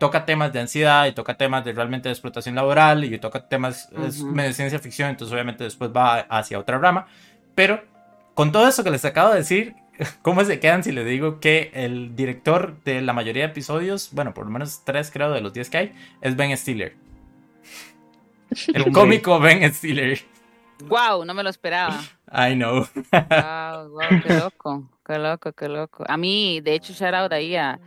[0.00, 3.90] toca temas de ansiedad y toca temas de realmente de explotación laboral y toca temas
[4.02, 4.34] es Ujú.
[4.34, 7.06] de ciencia ficción, entonces obviamente después va hacia otra rama.
[7.54, 7.84] Pero
[8.32, 9.74] con todo eso que les acabo de decir,
[10.22, 14.32] ¿cómo se quedan si les digo que el director de la mayoría de episodios, bueno,
[14.32, 16.96] por lo menos tres creo de los 10 que hay, es Ben Stiller?
[18.72, 20.18] El cómico Ben Stiller.
[20.86, 22.00] Wow, no me lo esperaba.
[22.32, 22.88] I know.
[23.12, 26.04] Wow, wow, qué loco, qué loco, qué loco.
[26.08, 27.78] A mí, de hecho, shout out ahí a,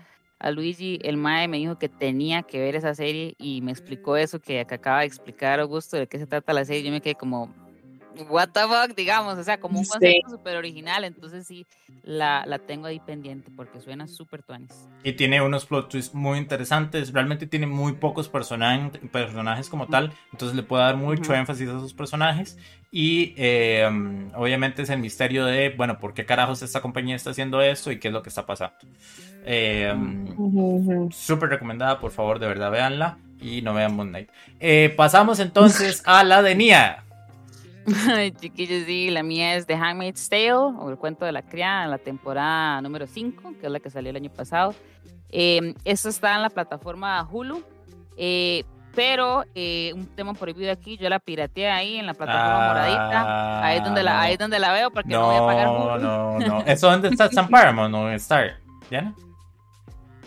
[0.43, 4.17] a Luigi, el Mae me dijo que tenía que ver esa serie y me explicó
[4.17, 6.84] eso que, acaba de explicar Augusto de qué se trata la serie.
[6.84, 7.53] Yo me quedé como,
[8.30, 11.04] what the fuck, digamos, o sea, como un concepto súper original.
[11.04, 11.65] Entonces sí,
[12.04, 14.88] la, la tengo ahí pendiente porque suena súper tuanis.
[15.04, 17.12] Y tiene unos plot twists muy interesantes.
[17.12, 20.13] Realmente tiene muy pocos personajes, personajes como tal.
[20.32, 21.34] Entonces le puede dar mucho Ujú.
[21.34, 22.58] énfasis a sus personajes.
[22.91, 27.32] Y eh, um, obviamente es el misterio de, bueno, ¿por qué carajos esta compañía está
[27.32, 28.76] haciendo esto y qué es lo que está pasando?
[29.45, 29.93] Eh,
[30.38, 31.10] ujú.
[31.12, 33.17] Súper recomendada, por favor, de verdad, véanla.
[33.41, 34.30] Y no vean Moon Knight.
[34.62, 37.04] Eh, pasamos entonces a la de Nia.
[38.10, 41.88] Ay, Chiquillos, sí, la mía es The Handmaid's Tale, o El cuento de la criada,
[41.88, 44.74] la temporada número 5, que es la que salió el año pasado.
[45.30, 47.63] Eh, esto está en la plataforma Hulu,
[48.17, 48.63] eh,
[48.96, 53.65] pero eh, un tema prohibido aquí, yo la pirateé ahí en la plataforma moradita.
[53.65, 54.22] Ahí es, donde la, Ah, no.
[54.22, 56.00] ahí es donde la veo porque no, voy a pagar No, Hulu.
[56.00, 56.60] no, no.
[56.67, 57.26] ¿Eso dónde está?
[57.26, 58.58] ¿Está en Paramount o en Star?
[58.89, 59.13] ¿Diana?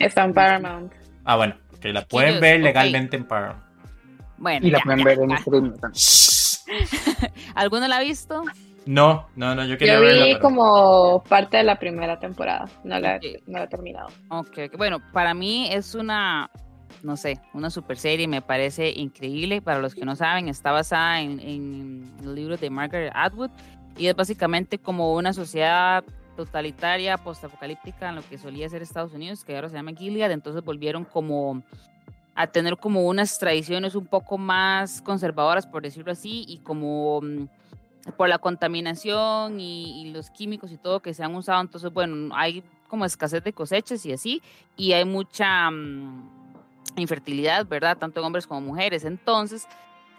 [0.01, 0.93] Está en Paramount.
[1.25, 3.63] Ah, bueno, que la pueden ver legalmente en Paramount.
[4.39, 5.37] Bueno, Y la ya, pueden ya, ver en ya.
[5.37, 5.93] streaming también.
[7.55, 8.43] ¿Alguno la ha visto?
[8.87, 10.25] No, no, no, yo quería Yo verla.
[10.27, 12.69] vi pero- como parte de la primera temporada.
[12.85, 13.25] No la, Ok.
[13.47, 14.09] no la he terminado.
[14.29, 14.77] Ok, ok.
[14.77, 16.51] bueno, para mí es una,
[17.03, 19.61] no sé, una super serie, me parece increíble.
[19.61, 23.51] Para los que no saben, está basada en, en el libro de Margaret Atwood
[23.99, 26.05] y es básicamente como una sociedad
[26.37, 30.63] totalitaria, postapocalíptica en lo que solía ser Estados Unidos, que ahora se llama Gilead, entonces
[30.63, 31.63] volvieron como
[32.37, 37.47] a tener como unas tradiciones un poco más conservadoras, por decirlo así, y como mm,
[38.17, 42.63] por la contaminación y, los químicos y todo que se han usado, entonces, bueno, hay
[42.89, 44.43] como escasez de cosechas y así,
[44.77, 46.29] y hay mucha mm,
[46.97, 47.97] infertilidad, ¿verdad?
[47.97, 49.07] Tanto en hombres como mujeres.
[49.07, 49.67] Entonces,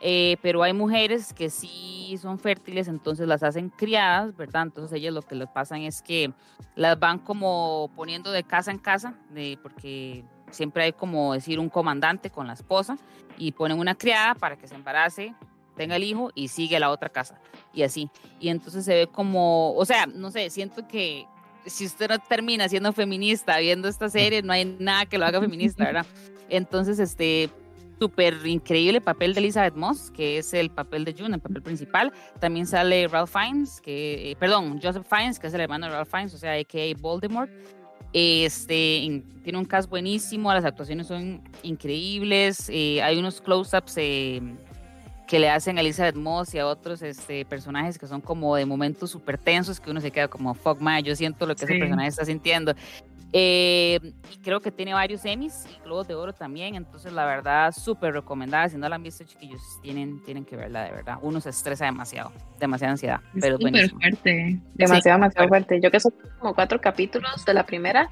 [0.02, 4.64] eh, pero hay mujeres que sí son fértiles, entonces las hacen criadas, ¿verdad?
[4.64, 6.34] Entonces ellas lo que les pasan es que
[6.76, 11.70] las van como poniendo de casa en casa, de, porque siempre hay como decir un
[11.70, 12.98] comandante con la esposa
[13.38, 15.34] y ponen una criada para que se embarace,
[15.76, 17.40] tenga el hijo y sigue a la otra casa
[17.74, 18.10] y así.
[18.40, 21.28] Y entonces se ve como, o sea, no sé, siento que
[21.66, 25.40] si usted no termina siendo feminista viendo esta serie, no hay nada que lo haga
[25.40, 26.06] feminista, ¿verdad?
[26.50, 27.50] Entonces, este,
[28.00, 32.14] súper increíble papel de Elizabeth Moss, que es el papel de June, el papel principal.
[32.40, 36.10] También sale Ralph Fiennes, que, eh, perdón, Joseph Fiennes, que es el hermano de Ralph
[36.10, 36.96] Fiennes, o sea, a.k.a.
[37.00, 37.52] Voldemort.
[38.14, 44.42] Este, tiene un cast buenísimo, las actuaciones son increíbles, eh, hay unos close-ups eh,
[45.28, 48.66] que le hacen a Elizabeth Moss y a otros este, personajes que son como de
[48.66, 51.78] momentos súper tensos que uno se queda como, fuck my, yo siento lo que ese
[51.78, 52.74] personaje está sintiendo.
[53.34, 54.00] Eh,
[54.32, 58.14] y creo que tiene varios Emmys y Globos de Oro también, entonces la verdad súper
[58.14, 61.50] recomendada, si no la han visto chiquillos, tienen, tienen que verla de verdad, uno se
[61.50, 66.80] estresa demasiado, demasiada ansiedad, pero es fuerte, demasiado, demasiado fuerte, yo que son como cuatro
[66.80, 68.10] capítulos de la primera,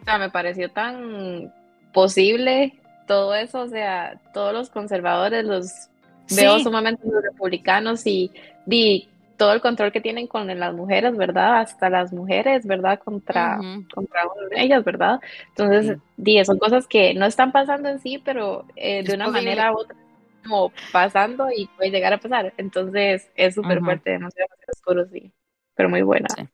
[0.00, 1.52] o sea, me pareció tan
[1.92, 2.74] posible
[3.06, 5.88] todo eso, o sea, todos los conservadores los
[6.34, 8.32] veo sumamente los republicanos y
[8.66, 11.60] vi todo el control que tienen con las mujeres, ¿verdad?
[11.60, 12.98] Hasta las mujeres, ¿verdad?
[12.98, 13.58] Contra,
[13.94, 14.22] contra
[14.56, 15.20] ellas, ¿verdad?
[15.50, 15.96] Entonces,
[16.44, 19.96] son cosas que no están pasando en sí, pero eh, de una manera u otra,
[20.42, 22.52] como pasando y puede llegar a pasar.
[22.58, 25.32] Entonces, es súper fuerte, demasiado, oscuro, sí,
[25.74, 26.28] pero muy buena.
[26.36, 26.46] Sí.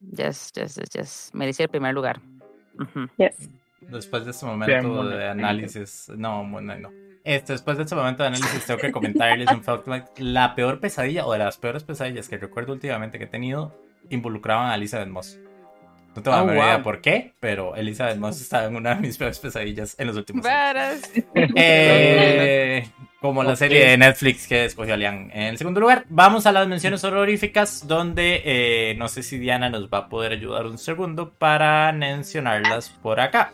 [0.00, 1.30] Yes, yes, yes, yes.
[1.32, 2.20] Merecía el primer lugar.
[3.16, 3.48] Yes.
[3.80, 6.90] Después de ese momento de análisis, no, bueno, no.
[7.24, 9.86] Este, después de este momento de análisis, tengo que comentarles un fact
[10.18, 13.76] la peor pesadilla o de las peores pesadillas que recuerdo últimamente que he tenido
[14.10, 15.38] involucraban a Elizabeth Moss.
[16.14, 19.38] No tengo oh, idea por qué, pero Elizabeth Moss estaba en una de mis peores
[19.38, 21.02] pesadillas en los últimos años.
[21.34, 22.86] Eh,
[23.20, 25.30] como la serie de Netflix que escogió Alian.
[25.32, 29.88] En segundo lugar, vamos a las menciones honoríficas, donde eh, no sé si Diana nos
[29.88, 33.52] va a poder ayudar un segundo para mencionarlas por acá.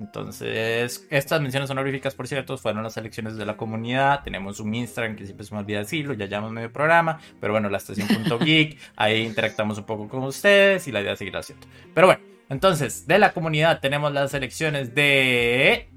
[0.00, 4.22] Entonces, estas menciones honoríficas, por cierto, fueron las elecciones de la comunidad.
[4.24, 7.20] Tenemos un Instagram que siempre se me olvida decirlo, ya llamamos medio programa.
[7.38, 11.36] Pero bueno, la estación.geek, ahí interactuamos un poco con ustedes y la idea es seguir
[11.36, 11.66] haciendo.
[11.92, 15.90] Pero bueno, entonces, de la comunidad tenemos las elecciones de.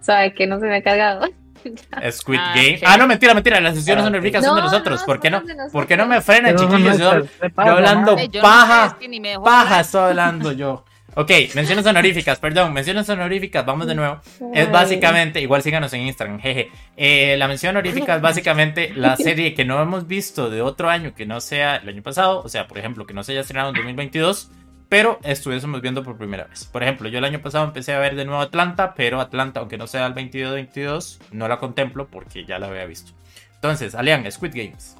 [0.00, 1.28] ¿Sabe que no se me ha cargado?
[2.10, 2.80] Squid ah, Game.
[2.84, 3.60] Ah, no, mentira, mentira.
[3.60, 5.04] Las sesiones ah, honoríficas son de nosotros.
[5.04, 5.42] ¿Por qué no?
[5.70, 6.98] ¿Por qué no me frenan, chiquillos?
[6.98, 7.12] Yo,
[7.56, 8.98] hablando paja.
[9.44, 10.84] Paja estoy hablando yo.
[11.18, 14.20] Ok, menciones honoríficas, perdón, menciones honoríficas, vamos de nuevo.
[14.52, 16.68] Es básicamente, igual síganos en Instagram, jeje.
[16.94, 21.14] Eh, la mención honorífica es básicamente la serie que no hemos visto de otro año
[21.14, 23.70] que no sea el año pasado, o sea, por ejemplo, que no se haya estrenado
[23.70, 24.50] en 2022,
[24.90, 26.66] pero estuviésemos viendo por primera vez.
[26.66, 29.78] Por ejemplo, yo el año pasado empecé a ver de nuevo Atlanta, pero Atlanta, aunque
[29.78, 33.12] no sea el 22-22, no la contemplo porque ya la había visto.
[33.54, 34.98] Entonces, Alian, Squid Games.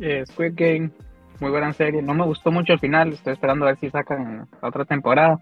[0.00, 0.90] Eh, Squid Game
[1.40, 2.02] muy buena serie.
[2.02, 5.40] No me gustó mucho el final, estoy esperando a ver si sacan otra temporada.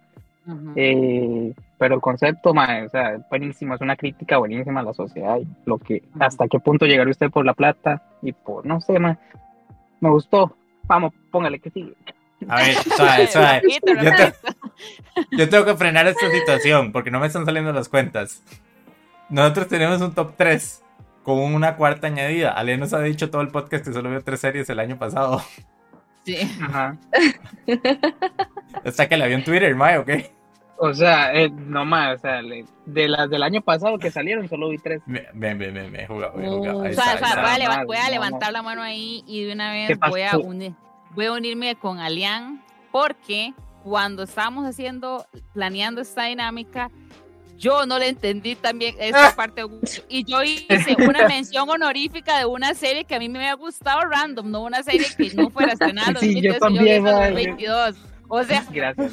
[0.76, 5.46] Eh, pero el concepto, o sea, buenísimo, es una crítica buenísima a la sociedad y
[5.66, 9.16] lo que, hasta qué punto llegaría usted por la plata y por, no sé, me
[10.00, 10.56] gustó.
[10.84, 11.92] Vamos, póngale que sigue.
[12.48, 13.28] A ver, suave,
[15.32, 18.42] Yo, tengo que frenar esta situación porque no me están saliendo las cuentas.
[19.28, 20.82] Nosotros tenemos un top 3
[21.24, 22.52] con una cuarta añadida.
[22.52, 25.42] Ale nos ha dicho todo el podcast que solo vio tres series el año pasado.
[26.36, 26.96] Ajá.
[28.84, 30.10] Hasta que la vio en Twitter, Mae, ¿ok?
[30.80, 32.40] O sea, eh, no más, o sea,
[32.86, 35.02] de las del año pasado que salieron, solo vi tres.
[35.06, 39.24] Ven, ven, ven, me jugado, O sea, o sea, voy, a, levantar la mano ahí
[39.26, 42.62] y de una vez voy a, voy a unirme con Alian,
[42.92, 46.90] porque cuando estábamos haciendo, planeando esta dinámica,
[47.58, 49.36] yo no le entendí también esa ah.
[49.36, 49.62] parte.
[50.08, 54.00] Y yo hice una mención honorífica de una serie que a mí me había gustado
[54.02, 57.96] random, no una serie que no fuera estrenada en 2022.
[58.28, 59.12] O sea, gracias,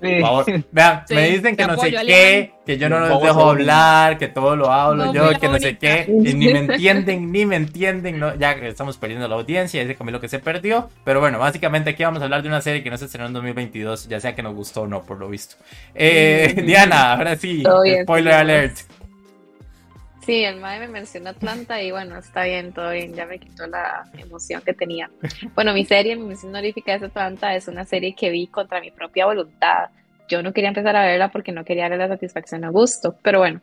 [0.00, 4.18] por favor, vean, me dicen que no sé qué, que yo no los dejo hablar,
[4.18, 7.56] que todo lo hablo yo, que no sé qué, y ni me entienden, ni me
[7.56, 8.34] entienden, ¿no?
[8.36, 12.02] ya que estamos perdiendo la audiencia, ese lo que se perdió, pero bueno, básicamente aquí
[12.02, 14.42] vamos a hablar de una serie que no se estrenó en 2022, ya sea que
[14.42, 15.56] nos gustó o no, por lo visto.
[15.94, 17.62] Eh, Diana, ahora sí,
[18.02, 18.78] spoiler alert.
[20.24, 23.66] Sí, el MAE me mencionó Atlanta y bueno, está bien, todo bien, ya me quitó
[23.66, 25.10] la emoción que tenía.
[25.54, 28.90] Bueno, mi serie, mi mención honorífica de Atlanta es una serie que vi contra mi
[28.90, 29.88] propia voluntad.
[30.28, 33.38] Yo no quería empezar a verla porque no quería darle la satisfacción a gusto, pero
[33.38, 33.60] bueno,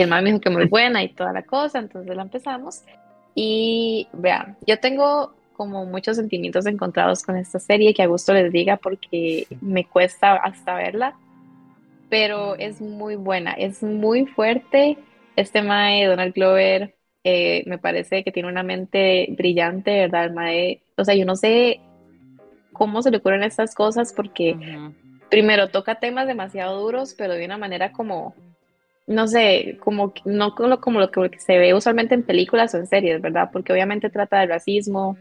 [0.00, 2.82] el MAE me dijo que muy buena y toda la cosa, entonces la empezamos.
[3.34, 8.50] Y vean, yo tengo como muchos sentimientos encontrados con esta serie, que a gusto les
[8.50, 11.14] diga porque me cuesta hasta verla,
[12.08, 14.98] pero es muy buena, es muy fuerte.
[15.36, 20.24] Este Mae, Donald Glover, eh, me parece que tiene una mente brillante, ¿verdad?
[20.24, 21.80] El Mae, o sea, yo no sé
[22.72, 24.56] cómo se le ocurren estas cosas porque
[25.30, 28.34] primero toca temas demasiado duros, pero de una manera como
[29.06, 32.86] no sé, como no como, como lo que se ve usualmente en películas o en
[32.86, 33.50] series, ¿verdad?
[33.52, 35.16] Porque obviamente trata del racismo,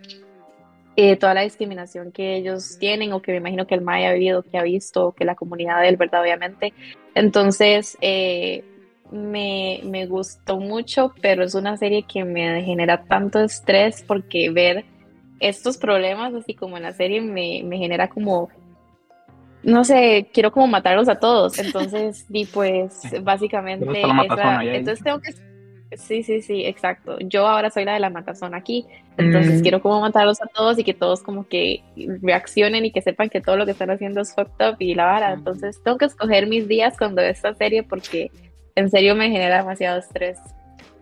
[0.96, 4.14] eh, toda la discriminación que ellos tienen o que me imagino que el Maya ha
[4.14, 6.22] vivido, que ha visto, que la comunidad de él, ¿verdad?
[6.22, 6.74] Obviamente.
[7.16, 8.64] Entonces, eh,
[9.12, 14.86] me, me, gustó mucho, pero es una serie que me genera tanto estrés porque ver
[15.40, 18.50] estos problemas, así como en la serie, me, me genera como
[19.64, 21.60] no sé, quiero como matarlos a todos.
[21.60, 25.34] Entonces, y pues básicamente, entonces tengo que,
[25.98, 27.18] sí, sí, sí, exacto.
[27.20, 28.86] Yo ahora soy la de la matazón aquí,
[29.18, 29.62] entonces mm.
[29.62, 31.84] quiero como matarlos a todos y que todos como que
[32.22, 35.06] reaccionen y que sepan que todo lo que están haciendo es fucked up y la
[35.06, 35.34] vara.
[35.34, 38.32] Entonces, tengo que escoger mis días cuando esta serie porque
[38.76, 40.40] en serio me genera demasiado estrés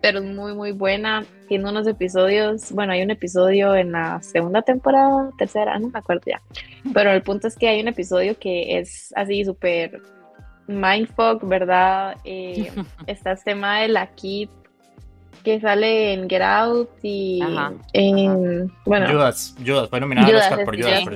[0.00, 1.24] pero es muy, muy buena.
[1.48, 6.22] Tiene unos episodios, bueno, hay un episodio en la segunda temporada, tercera, no me acuerdo
[6.26, 6.40] ya.
[6.94, 10.00] Pero el punto es que hay un episodio que es así súper
[10.66, 12.16] mindfuck, ¿verdad?
[12.24, 12.70] Eh,
[13.06, 14.48] está este tema de la Kid
[15.44, 17.40] que sale en Get Out y
[17.94, 21.14] en, bueno, Judas, Judas, fue al Oscar por Judas, por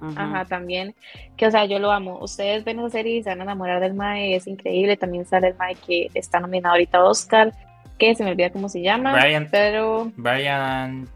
[0.00, 0.94] Ajá, también.
[1.36, 2.18] Que, o sea, yo lo amo.
[2.20, 4.96] Ustedes ven esa serie y se van a enamorar del Mae, es increíble.
[4.96, 7.52] También sale el Mae que está nominado ahorita a Oscar,
[7.98, 9.12] que se me olvida cómo se llama.
[9.12, 9.48] Brian.
[9.50, 10.10] Pero.
[10.16, 11.08] Brian.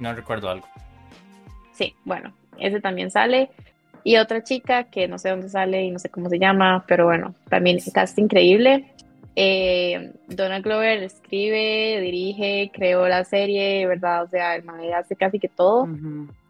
[0.00, 0.66] No recuerdo algo.
[1.72, 3.50] Sí, bueno, ese también sale.
[4.04, 7.06] Y otra chica que no sé dónde sale y no sé cómo se llama, pero
[7.06, 8.92] bueno, también casi increíble.
[9.34, 14.24] Eh, Donald Glover escribe, dirige, creó la serie, ¿verdad?
[14.24, 15.88] O sea, el man hace casi que todo.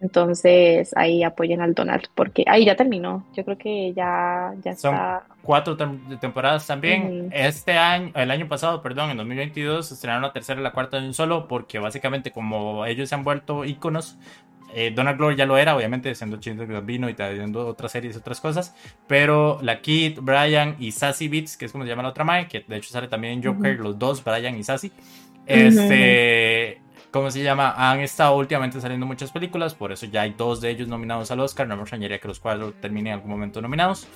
[0.00, 3.24] Entonces, ahí apoyen al Donald, porque ahí ya terminó.
[3.34, 5.24] Yo creo que ya, ya Son está.
[5.42, 5.76] Cuatro
[6.20, 7.30] temporadas también.
[7.32, 11.06] Este año, el año pasado, perdón, en 2022, estrenaron la tercera y la cuarta de
[11.06, 14.18] un solo, porque básicamente, como ellos se han vuelto íconos,
[14.74, 18.18] eh, Donald Glover ya lo era, obviamente, siendo Chinto vino y trayendo otras series y
[18.18, 18.74] otras cosas.
[19.06, 22.48] Pero la Kid, Brian y Sassy Beats, que es como se llama la otra Mae,
[22.48, 24.92] que de hecho sale también en Joker, los dos, Brian y Sassy.
[25.46, 26.80] Este.
[27.10, 27.74] ¿Cómo se llama?
[27.76, 31.40] Han estado últimamente saliendo muchas películas, por eso ya hay dos de ellos nominados al
[31.40, 31.68] Oscar.
[31.68, 34.08] No me extrañaría que los cuatro terminen en algún momento nominados.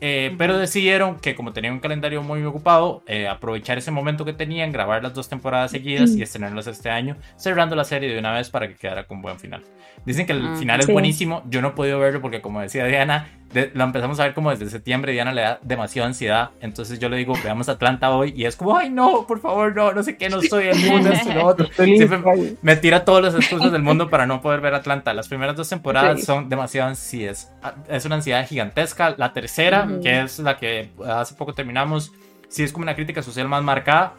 [0.00, 4.32] Eh, pero decidieron que como tenían un calendario muy ocupado, eh, aprovechar ese momento que
[4.32, 8.32] tenían, grabar las dos temporadas seguidas y estrenarlas este año, cerrando la serie de una
[8.32, 9.62] vez para que quedara con buen final.
[10.04, 12.84] Dicen que el ah, final es buenísimo, yo no he podido verlo porque como decía
[12.86, 13.28] Diana,
[13.74, 17.16] lo empezamos a ver como desde septiembre, Diana le da demasiada ansiedad, entonces yo le
[17.16, 20.28] digo, veamos Atlanta hoy y es como, ay no, por favor, no, no sé qué,
[20.28, 21.68] no estoy en mundo, esto y lo otro.
[21.74, 22.20] Siempre
[22.60, 25.14] me tira todas las excusas del mundo para no poder ver Atlanta.
[25.14, 27.52] Las primeras dos temporadas son demasiado ansias,
[27.88, 29.14] es una ansiedad gigantesca.
[29.16, 32.12] La tercera, que es la que hace poco terminamos,
[32.48, 34.14] sí es como una crítica social más marcada.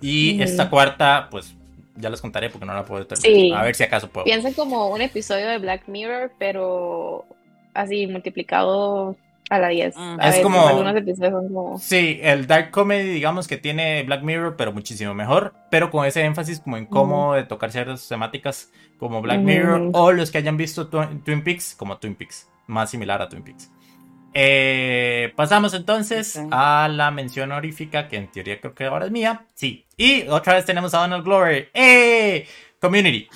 [0.00, 1.56] Y esta cuarta, pues
[1.96, 3.60] ya les contaré porque no la puedo terminar.
[3.60, 4.24] A ver si acaso puedo.
[4.24, 7.24] Piensa como un episodio de Black Mirror, pero
[7.74, 9.16] así multiplicado
[9.48, 9.94] a la 10.
[10.22, 11.78] es como, algunos episodios son como...
[11.78, 16.22] Sí, el Dark Comedy, digamos que tiene Black Mirror, pero muchísimo mejor, pero con ese
[16.22, 20.56] énfasis como en cómo de tocar ciertas temáticas como Black Mirror, o los que hayan
[20.56, 23.70] visto Twin Peaks, como Twin Peaks, más similar a Twin Peaks.
[24.38, 29.46] Eh, pasamos entonces a la mención honorífica, que en teoría creo que ahora es mía.
[29.54, 29.86] Sí.
[29.96, 31.70] Y otra vez tenemos a Donald Glover.
[31.72, 32.46] ¡Eh!
[32.78, 33.28] Community.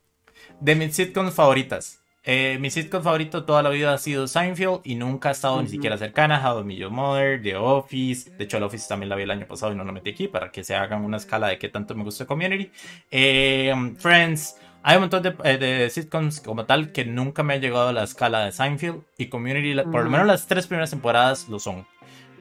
[0.60, 2.00] De mis sitcoms favoritas.
[2.24, 5.68] Eh, mi sitcom favorito toda la vida ha sido Seinfeld y nunca ha estado ni
[5.68, 8.30] siquiera cercana a How I Your Mother, The Office.
[8.30, 10.26] De hecho, The Office también la vi el año pasado y no lo metí aquí
[10.26, 12.70] para que se hagan una escala de qué tanto me gusta Community.
[13.10, 14.56] Eh, Friends.
[14.88, 18.04] Hay un montón eh, de, sitcoms como tal que nunca me ha llegado a la
[18.04, 21.84] escala de Seinfeld y Community, por lo menos las tres primeras temporadas lo son.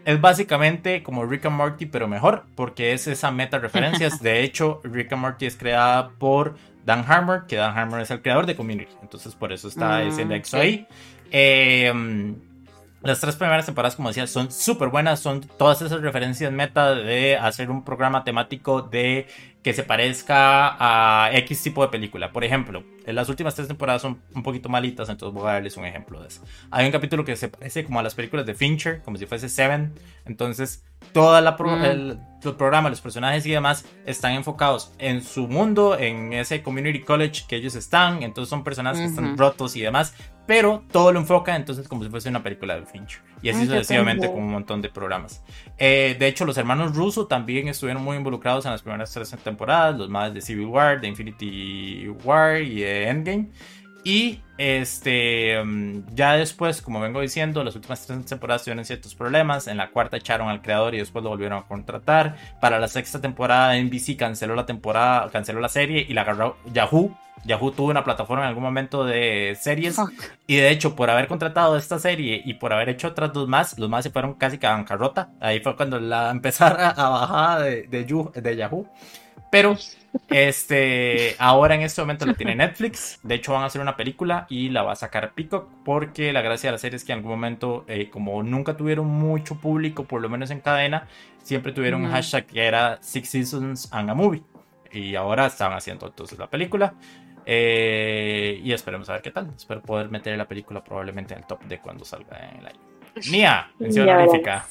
[0.05, 4.19] Es básicamente como Rick and Morty, pero mejor, porque es esa meta referencias.
[4.21, 6.55] De hecho, Rick and Morty es creada por
[6.85, 8.93] Dan Harmon, que Dan Harmon es el creador de Community.
[9.01, 10.85] Entonces, por eso está ese mm, nexo ahí.
[11.31, 11.91] Eh,
[13.01, 15.19] las tres primeras temporadas, como decía, son súper buenas.
[15.19, 19.25] Son todas esas referencias meta de hacer un programa temático de
[19.65, 22.31] que se parezca a X tipo de película.
[22.31, 25.85] Por ejemplo, las últimas tres temporadas son un poquito malitas, entonces voy a darles un
[25.85, 26.43] ejemplo de eso.
[26.69, 29.49] Hay un capítulo que se parece como a las películas de Fincher, como si fuese
[29.49, 29.91] Seven.
[30.25, 31.83] Entonces, toda la mm.
[31.83, 32.19] el,
[32.59, 37.55] programa, los personajes y demás están enfocados en su mundo, en ese community college que
[37.55, 38.21] ellos están.
[38.21, 40.13] Entonces, son personajes que están rotos y demás
[40.45, 43.21] pero todo lo enfoca entonces como si fuese una película de Fincher.
[43.41, 45.43] Y así sucesivamente con un montón de programas.
[45.77, 49.54] Eh, de hecho, los hermanos Russo también estuvieron muy involucrados en las primeras tres temporadas,
[49.97, 53.49] los más de Civil War, de Infinity War y de Endgame.
[54.05, 59.67] Y este, mm, ya después, como vengo diciendo, las últimas tres temporadas tuvieron ciertos problemas.
[59.67, 62.35] En la cuarta echaron al creador y después lo volvieron a contratar.
[62.61, 67.17] Para la sexta temporada, NBC canceló la temporada, canceló la serie y la agarró Yahoo.
[67.45, 69.97] Yahoo tuvo una plataforma en algún momento de series.
[70.45, 73.77] Y de hecho, por haber contratado esta serie y por haber hecho otras dos más,
[73.79, 75.31] los más se fueron casi que a bancarrota.
[75.39, 78.87] Ahí fue cuando la empezaron a bajar de, de Yahoo.
[79.49, 79.77] Pero
[80.29, 83.19] este, ahora en este momento la tiene Netflix.
[83.23, 85.69] De hecho, van a hacer una película y la va a sacar Peacock.
[85.83, 89.07] Porque la gracia de la serie es que en algún momento, eh, como nunca tuvieron
[89.07, 91.07] mucho público, por lo menos en cadena,
[91.43, 94.43] siempre tuvieron un hashtag que era Six Seasons and a Movie.
[94.91, 96.93] Y ahora están haciendo entonces la película.
[97.45, 99.51] Eh, y esperemos a ver qué tal.
[99.55, 102.79] Espero poder meter la película probablemente en el top de cuando salga en el año.
[103.29, 104.65] Nia, mención honorífica.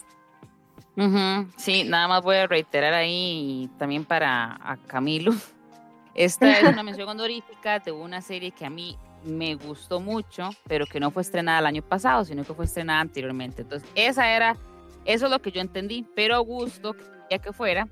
[1.56, 5.32] Sí, nada más voy a reiterar ahí también para Camilo.
[6.14, 10.86] Esta es una mención honorífica de una serie que a mí me gustó mucho, pero
[10.86, 13.62] que no fue estrenada el año pasado, sino que fue estrenada anteriormente.
[13.62, 14.56] Entonces, esa era,
[15.04, 17.88] eso es lo que yo entendí, pero Augusto quería que fuera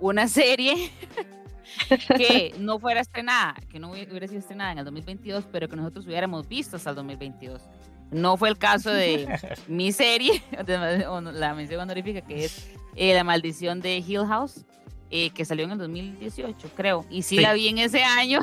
[0.00, 0.90] una serie
[2.16, 6.06] que no fuera estrenada, que no hubiera sido estrenada en el 2022, pero que nosotros
[6.06, 7.62] hubiéramos visto hasta el 2022.
[8.10, 9.28] No fue el caso de
[9.68, 14.64] mi serie, la mención honorífica, que es eh, La maldición de Hill House,
[15.10, 17.04] eh, que salió en el 2018, creo.
[17.10, 18.40] Y sí, la vi en ese año.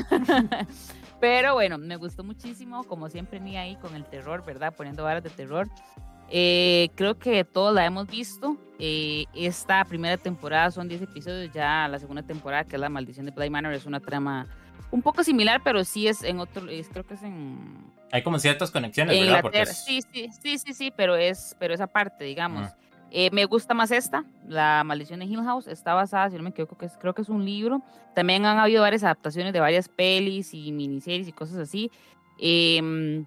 [1.19, 4.73] Pero bueno, me gustó muchísimo, como siempre, ni ahí con el terror, ¿verdad?
[4.75, 5.69] Poniendo varas de terror.
[6.29, 8.57] Eh, creo que todos la hemos visto.
[8.79, 13.31] esta primera temporada son 10 episodios, ya la segunda temporada, que es La Maldición de
[13.31, 14.47] Play Manor, es una trama
[14.93, 17.91] un poco similar, pero sí es en otro, creo que es en...
[18.11, 19.41] Hay como ciertas conexiones, ¿verdad?
[19.41, 22.69] Porque Sí, sí, sí, sí, sí, pero es, pero esa parte, digamos.
[23.09, 26.51] Eh, me gusta más esta, La Maldición de Hill House, está basada, si no me
[26.51, 27.81] equivoco, que creo que es un libro.
[28.13, 31.89] También han habido varias adaptaciones de varias pelis y miniseries y cosas así.
[32.37, 33.25] Em,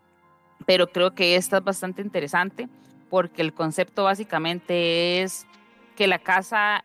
[0.66, 2.68] pero creo que esta es bastante interesante
[3.10, 5.46] porque el concepto básicamente es
[5.96, 6.84] que la casa...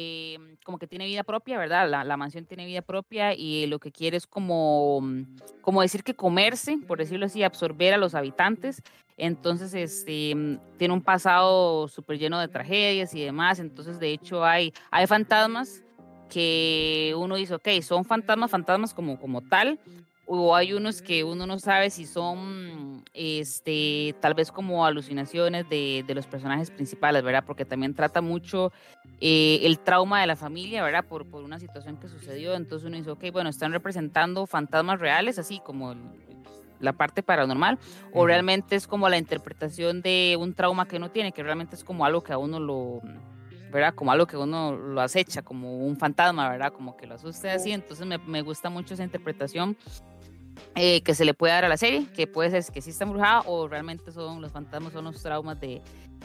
[0.00, 1.88] Em, como que tiene vida propia, ¿verdad?
[1.88, 6.14] La, mansión tiene vida propia y lo que quiere es como, mm, como decir que
[6.14, 8.80] comerse, por decirlo así, absorber a los habitantes.
[9.16, 13.58] Entonces, este, mm, tiene un pasado súper lleno de tragedias y demás.
[13.58, 15.82] Entonces, de hecho, hay, hay fantasmas
[16.30, 19.80] que uno dice, ok, son fantasmas, fantasmas como, como tal,
[20.30, 26.04] o hay unos que uno no sabe si son este tal vez como alucinaciones de,
[26.06, 27.44] de los personajes principales, ¿verdad?
[27.46, 28.70] Porque también trata mucho
[29.22, 31.06] eh, el trauma de la familia, ¿verdad?
[31.06, 32.54] Por, por una situación que sucedió.
[32.54, 35.94] Entonces uno dice, ok, bueno, están representando fantasmas reales, así como
[36.78, 37.78] la parte paranormal,
[38.12, 41.82] o realmente es como la interpretación de un trauma que uno tiene, que realmente es
[41.82, 43.00] como algo que a uno lo
[43.70, 43.94] ¿verdad?
[43.94, 46.72] Como algo que uno lo acecha, como un fantasma, ¿verdad?
[46.72, 47.72] Como que lo asuste así.
[47.72, 49.76] Entonces me, me gusta mucho esa interpretación
[50.74, 53.04] eh, que se le puede dar a la serie, que puede ser que sí está
[53.04, 55.82] embrujada o realmente son los fantasmas, son los traumas de,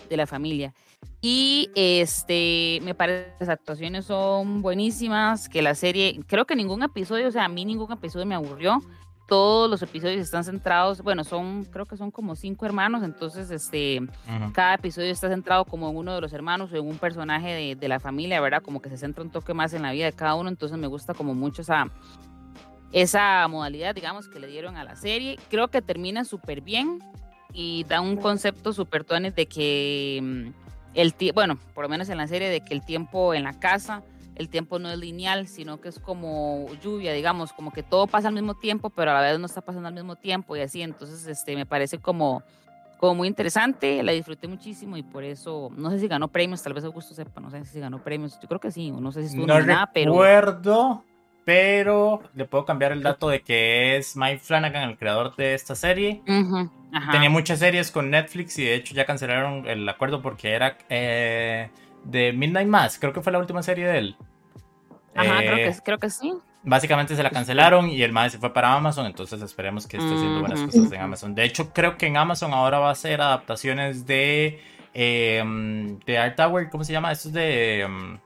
[0.10, 0.74] de la familia.
[1.22, 6.84] Y este, me parece que las actuaciones son buenísimas, que la serie, creo que ningún
[6.84, 8.82] episodio, o sea, a mí ningún episodio me aburrió.
[9.26, 14.02] Todos los episodios están centrados, bueno, son, creo que son como cinco hermanos, entonces este,
[14.52, 17.76] cada episodio está centrado como en uno de los hermanos o en un personaje de,
[17.76, 18.62] de la familia, ¿verdad?
[18.62, 20.88] Como que se centra un toque más en la vida de cada uno, entonces me
[20.88, 21.90] gusta como mucho esa,
[22.94, 25.38] esa modalidad, digamos, que le dieron a la serie.
[25.50, 27.00] Creo que termina súper bien
[27.52, 30.50] y da un concepto súper tones de que mm,
[30.94, 34.04] el bueno, por lo menos en la serie, de que el tiempo en la casa,
[34.36, 38.28] el tiempo no es lineal, sino que es como lluvia, digamos, como que todo pasa
[38.28, 40.84] al mismo tiempo, pero a la vez no está pasando al mismo tiempo y así.
[40.84, 42.44] Entonces, este, me parece como,
[43.00, 46.74] como muy interesante, la disfruté muchísimo y por eso, no sé si ganó premios, tal
[46.74, 49.28] vez Augusto sepa, no sé si ganó premios, yo creo que sí, no sé si
[49.30, 50.14] estuvo no nada, pero
[51.46, 55.76] pero le puedo cambiar el dato de que es Mike Flanagan el creador de esta
[55.76, 56.22] serie.
[57.12, 61.70] Tenía muchas series con Netflix y de hecho ya cancelaron el acuerdo porque era eh,
[62.04, 64.16] de Midnight Mass, creo que fue la última serie de él.
[65.16, 66.34] Ajá, creo, que, eh, creo que sí.
[66.64, 70.14] Básicamente se la cancelaron y el más se fue para Amazon, entonces esperemos que esté
[70.14, 71.36] haciendo buenas cosas en Amazon.
[71.36, 74.62] De hecho, creo que en Amazon ahora va a ser adaptaciones de,
[74.94, 77.12] eh, de Art Tower, ¿cómo se llama?
[77.12, 78.18] Esto es de um,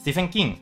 [0.00, 0.56] Stephen King.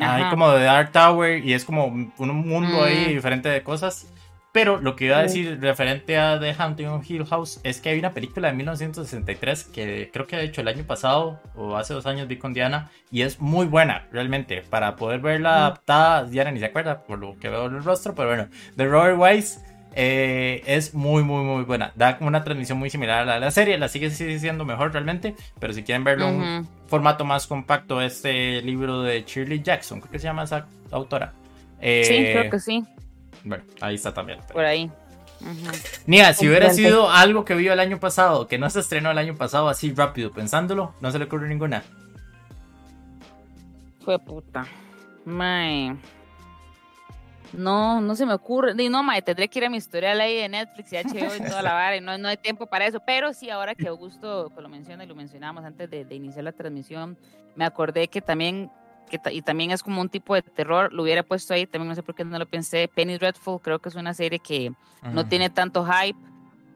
[0.00, 3.14] Hay como de Dark Tower y es como un mundo ahí mm.
[3.14, 4.08] diferente de cosas.
[4.54, 7.98] Pero lo que iba a decir referente a The Haunting Hill House es que hay
[7.98, 12.06] una película de 1963 que creo que de hecho el año pasado o hace dos
[12.06, 16.26] años vi con Diana y es muy buena realmente para poder verla adaptada.
[16.26, 19.16] Diana ni se acuerda por lo que veo en el rostro, pero bueno, de Robert
[19.18, 19.58] Wise
[19.96, 21.92] Eh, es muy, muy, muy buena.
[21.94, 23.78] Da una transmisión muy similar a la de la serie.
[23.78, 25.34] La sigue siendo mejor realmente.
[25.60, 30.12] Pero si quieren verlo en un formato más compacto, este libro de Shirley Jackson, creo
[30.12, 31.32] que se llama esa autora.
[31.80, 32.84] sí, creo que sí.
[33.44, 34.40] Bueno, ahí está también.
[34.52, 34.90] Por ahí.
[36.06, 39.18] Nia, si hubiera sido algo que vio el año pasado, que no se estrenó el
[39.18, 41.82] año pasado así rápido, pensándolo, no se le ocurre ninguna.
[44.04, 44.66] Fue puta.
[45.24, 45.96] Mae.
[47.56, 48.74] No, no se me ocurre.
[48.74, 51.62] No, mae, tendré que ir a mi historial ahí de Netflix y HBO y toda
[51.62, 51.96] la vara.
[51.96, 53.00] Y no, no hay tiempo para eso.
[53.06, 56.52] Pero sí, ahora que Augusto lo menciona y lo mencionamos antes de, de iniciar la
[56.52, 57.16] transmisión,
[57.54, 58.70] me acordé que también
[59.30, 62.02] y también es como un tipo de terror, lo hubiera puesto ahí, también no sé
[62.02, 62.88] por qué no lo pensé.
[62.88, 66.18] Penny Dreadful, creo que es una serie que no tiene tanto hype,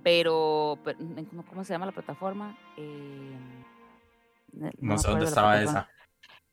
[0.03, 0.79] pero,
[1.49, 2.57] ¿cómo, se llama la plataforma?
[2.77, 3.37] Eh,
[4.81, 5.89] no, sé dónde estaba esa.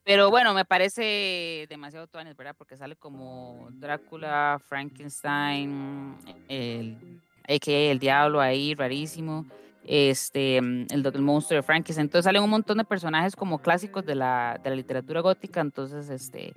[0.05, 2.55] Pero bueno, me parece demasiado tuanes, ¿verdad?
[2.57, 6.15] Porque sale como Drácula, Frankenstein,
[6.47, 7.91] el, a.k.a.
[7.91, 9.45] el diablo ahí, rarísimo
[9.87, 12.05] este, mm, el, el monstruo de Frankenstein.
[12.05, 15.61] Entonces salen un montón de personajes como clásicos de la, de la literatura gótica.
[15.61, 16.53] Entonces, este,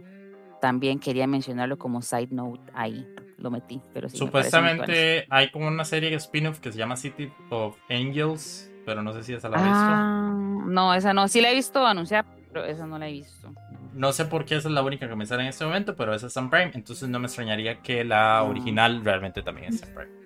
[0.60, 3.06] también quería mencionarlo como side note ahí.
[3.38, 7.76] Lo metí, pero Supuestamente hay como una serie de spin-off que se llama City of
[7.88, 10.70] Angels, pero no sé si esa la has ah, visto.
[10.72, 11.28] No, esa no.
[11.28, 13.52] Sí la he visto anunciar, pero esa no la he visto.
[13.94, 16.14] No sé por qué esa es la única que me sale en este momento, pero
[16.14, 18.50] esa es en Prime, entonces no me extrañaría que la mm.
[18.50, 20.18] original realmente también es en Prime.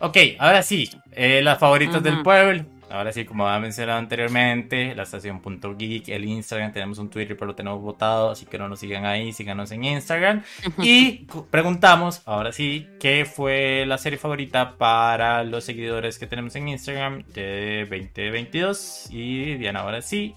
[0.00, 2.64] Ok, ahora sí, eh, las favoritas del pueblo.
[2.92, 7.54] Ahora sí, como había mencionado anteriormente, la estación.geek, el Instagram, tenemos un Twitter, pero lo
[7.54, 10.42] tenemos votado, así que no nos sigan ahí, síganos en Instagram.
[10.78, 16.68] Y preguntamos, ahora sí, ¿qué fue la serie favorita para los seguidores que tenemos en
[16.68, 19.06] Instagram de 2022?
[19.10, 20.34] Y Diana, ahora sí,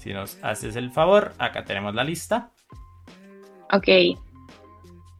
[0.00, 2.50] si nos haces el favor, acá tenemos la lista.
[3.70, 3.88] Ok.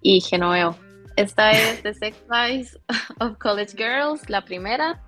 [0.01, 0.75] Y Genoveo.
[1.17, 2.79] Esta es The Sex Lives
[3.19, 5.03] of College Girls, la primera.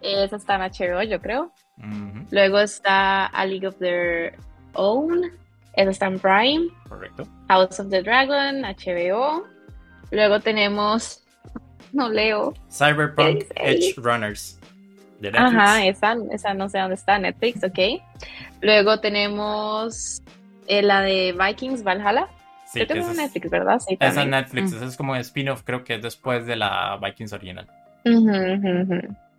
[0.00, 1.52] Esa está en HBO, yo creo.
[2.30, 4.38] Luego está A League of Their
[4.72, 5.30] Own.
[5.74, 6.68] Esa está en Prime.
[6.88, 7.28] Correcto.
[7.48, 9.46] House of the Dragon, HBO.
[10.10, 11.22] Luego tenemos.
[11.92, 12.52] No leo.
[12.68, 14.58] Cyberpunk Edge Runners.
[15.20, 15.54] De Netflix.
[15.54, 18.02] Ajá, esa, esa no sé dónde está, Netflix, ok.
[18.60, 20.22] Luego tenemos
[20.66, 22.28] eh, la de Vikings Valhalla.
[22.66, 23.78] Sí, Yo tengo Netflix, ¿verdad?
[23.78, 27.32] Sí, esa es Netflix, esa es como spin-off, creo que es después de la Vikings
[27.32, 27.66] original.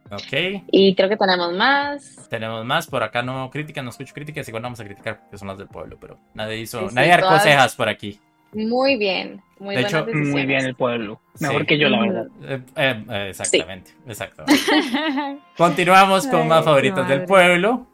[0.09, 0.63] Ok.
[0.71, 2.27] Y creo que tenemos más.
[2.29, 5.49] Tenemos más, por acá no críticas, no escucho críticas, igual vamos a criticar porque son
[5.49, 8.19] las del pueblo, pero nadie hizo, nadie arcó cejas por aquí.
[8.53, 11.19] Muy bien, muy De hecho, muy bien el pueblo.
[11.39, 12.27] Mejor que yo, la verdad.
[12.43, 14.63] Eh, eh, exactamente, exactamente.
[15.57, 17.85] Continuamos con más favoritos del pueblo.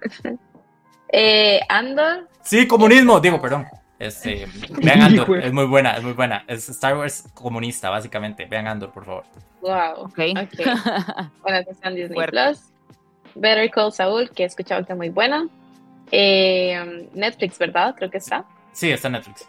[1.12, 2.28] eh, Andor.
[2.42, 3.66] Sí, comunismo, digo, perdón.
[3.98, 4.46] Este,
[4.82, 6.44] vean Andor, es muy buena, es muy buena.
[6.46, 8.46] Es Star Wars comunista, básicamente.
[8.46, 9.24] Vean Andor, por favor.
[9.60, 10.04] Wow.
[10.04, 10.10] Ok.
[10.12, 10.34] okay.
[11.42, 12.70] bueno, están Disney Plus.
[13.34, 15.46] Better Call Saul, que he escuchado que es muy buena.
[16.10, 17.94] Eh, Netflix, ¿verdad?
[17.96, 18.44] Creo que está.
[18.72, 19.48] Sí, está en Netflix.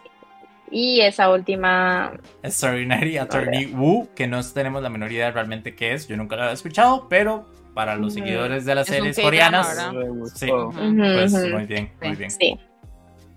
[0.72, 2.14] Y esa última.
[2.42, 6.08] Extraordinary Attorney Wu, que no tenemos la menor idea realmente qué es.
[6.08, 9.90] Yo nunca la había escuchado, pero para los seguidores de las series coreanas.
[10.34, 12.30] sí, pues muy bien, muy bien.
[12.30, 12.58] Sí.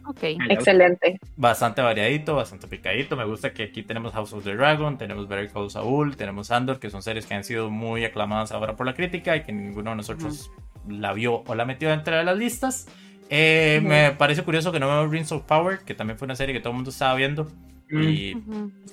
[0.07, 0.19] Ok,
[0.49, 1.19] excelente.
[1.35, 3.17] Bastante variadito, bastante picadito.
[3.17, 6.79] Me gusta que aquí tenemos House of the Dragon, tenemos Better Call Saul, tenemos Andor,
[6.79, 9.89] que son series que han sido muy aclamadas ahora por la crítica y que ninguno
[9.89, 10.51] de nosotros
[10.87, 12.87] la vio o la metió dentro de las listas.
[13.29, 16.53] Eh, me parece curioso que no vemos Rings of Power, que también fue una serie
[16.53, 17.47] que todo el mundo estaba viendo
[17.89, 18.35] y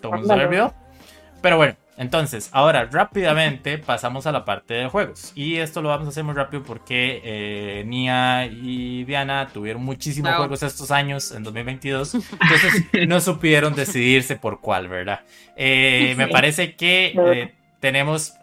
[0.00, 0.74] todo el mundo se la vio.
[1.42, 5.32] Pero bueno, entonces, ahora rápidamente pasamos a la parte de juegos.
[5.34, 10.34] Y esto lo vamos a hacer muy rápido porque eh, Nia y Diana tuvieron muchísimos
[10.34, 12.14] juegos estos años, en 2022.
[12.14, 15.20] Entonces no supieron decidirse por cuál, ¿verdad?
[15.54, 18.34] Eh, me parece que eh, tenemos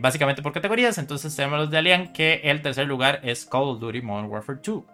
[0.00, 0.96] básicamente por categorías.
[0.98, 4.60] Entonces tenemos los de Alien, que el tercer lugar es Call of Duty Modern Warfare
[4.64, 4.84] 2.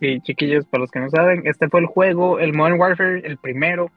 [0.00, 3.36] Sí, chiquillos, para los que no saben, este fue el juego, el Modern Warfare, el
[3.36, 3.90] primero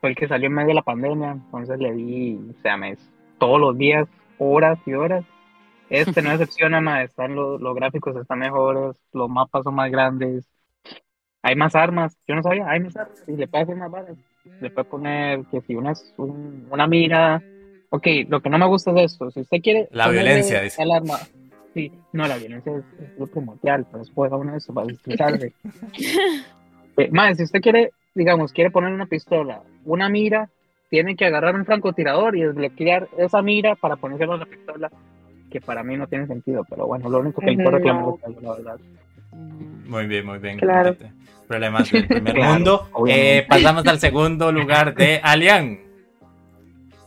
[0.00, 2.96] fue el que salió en medio de la pandemia, entonces le di, o sea, me,
[3.38, 4.06] todos los días,
[4.38, 5.24] horas y horas.
[5.88, 10.46] Este no decepciona más, están los, los gráficos están mejores, los mapas son más grandes,
[11.42, 14.16] hay más armas, yo no sabía, hay más armas y le puede hacer más balas.
[14.60, 17.42] Le puede poner que si una es una mira,
[17.90, 19.88] ok, lo que no me gusta es esto, si usted quiere...
[19.90, 20.82] La violencia, dice.
[20.82, 21.18] El arma,
[21.76, 25.52] sí, no, la violencia es, lo primordial, pero después uno eso para explicarle.
[26.96, 30.48] eh, más, si usted quiere digamos, quiere poner una pistola, una mira,
[30.88, 34.90] tiene que agarrar un francotirador y desbloquear esa mira para ponérselo a la pistola,
[35.50, 37.78] que para mí no tiene sentido, pero bueno, lo único que importa
[38.26, 38.80] es la verdad.
[39.86, 40.58] Muy bien, muy bien.
[40.58, 40.96] Claro.
[41.46, 42.88] Problemas del primer mundo.
[43.06, 45.78] Eh, pasamos al segundo lugar de Alian.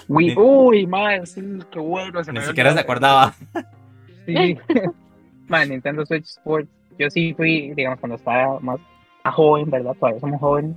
[0.07, 1.41] Wii, uy, man, sí,
[1.71, 2.21] qué bueno.
[2.31, 3.33] Ni siquiera se acordaba.
[4.25, 4.57] Sí.
[5.47, 6.69] man, Nintendo Switch Sports.
[6.97, 8.79] Yo sí fui, digamos, cuando estaba más
[9.23, 9.95] a joven, ¿verdad?
[9.99, 10.75] Todavía somos jóvenes.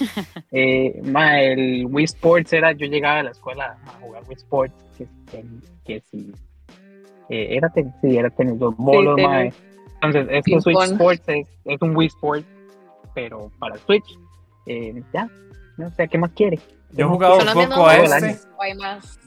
[0.52, 4.74] eh, man, el Wii Sports era, yo llegaba a la escuela a jugar Wii Sports,
[4.96, 5.44] que, que,
[5.84, 6.32] que sí.
[7.30, 9.30] Eh, era tenis, sí, era tenis, los bolos, tenis.
[9.30, 9.52] man.
[10.00, 10.78] Entonces, Switch.
[10.92, 12.46] Sports es, es un Wii Sports,
[13.14, 14.18] pero para Switch.
[14.66, 15.28] Eh, ya,
[15.76, 16.58] no sé, ¿qué más quiere?
[16.92, 18.38] Yo he jugado un poco a este.
[18.60, 19.18] hay más.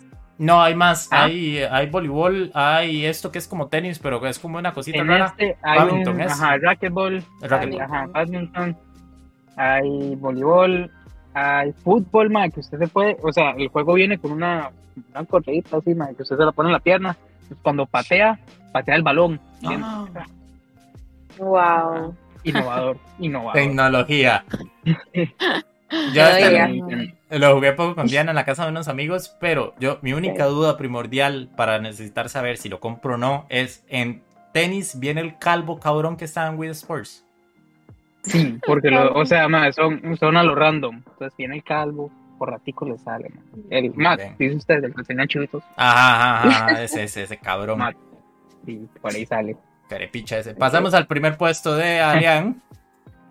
[0.42, 1.08] No, hay más.
[1.12, 1.26] Ah.
[1.26, 5.08] Hay, hay voleibol, hay esto que es como tenis, pero es como una cosita En
[5.08, 5.26] rara.
[5.28, 6.32] este hay Badminton un es.
[6.32, 7.74] ajá, racquetball, Racquetball.
[7.74, 8.78] hay, ajá, badminton,
[9.56, 10.90] hay voleibol,
[11.36, 14.72] hay fútbol, ma, que usted se puede, o sea, el juego viene con una,
[15.12, 17.16] una correita así, ma, que usted se la pone en la pierna,
[17.48, 18.40] pues cuando patea,
[18.72, 19.40] patea el balón.
[19.62, 20.08] Bien, Ah,
[21.38, 22.16] Wow.
[22.44, 23.54] Innovador, innovador.
[23.54, 24.44] tecnología.
[26.14, 30.14] Yo lo, jugué poco con Diana en la casa de unos amigos, pero yo mi
[30.14, 34.22] única duda primordial para necesitar saber si lo compro o no es en
[34.54, 37.26] tenis viene el calvo cabrón que está en Wii Sports.
[38.24, 42.12] Sí, porque, lo, o sea, ma, son, son a lo random, entonces viene el calvo,
[42.38, 43.42] por ratico le sale, ma.
[43.70, 47.80] El Matt, dice usted, el que tenía chivitos, Ajá, ajá, ajá, ese, ese, ese cabrón.
[47.80, 47.96] Matt,
[48.68, 49.58] y por ahí sale.
[49.90, 50.54] Carepicha ese.
[50.54, 52.62] Pasamos al primer puesto de Alian.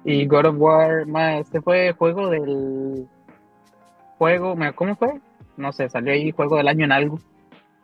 [0.04, 3.06] Y God of War, ma, este fue juego del
[4.18, 5.20] juego, ¿cómo fue?
[5.56, 7.18] No sé, salió ahí juego del año en algo.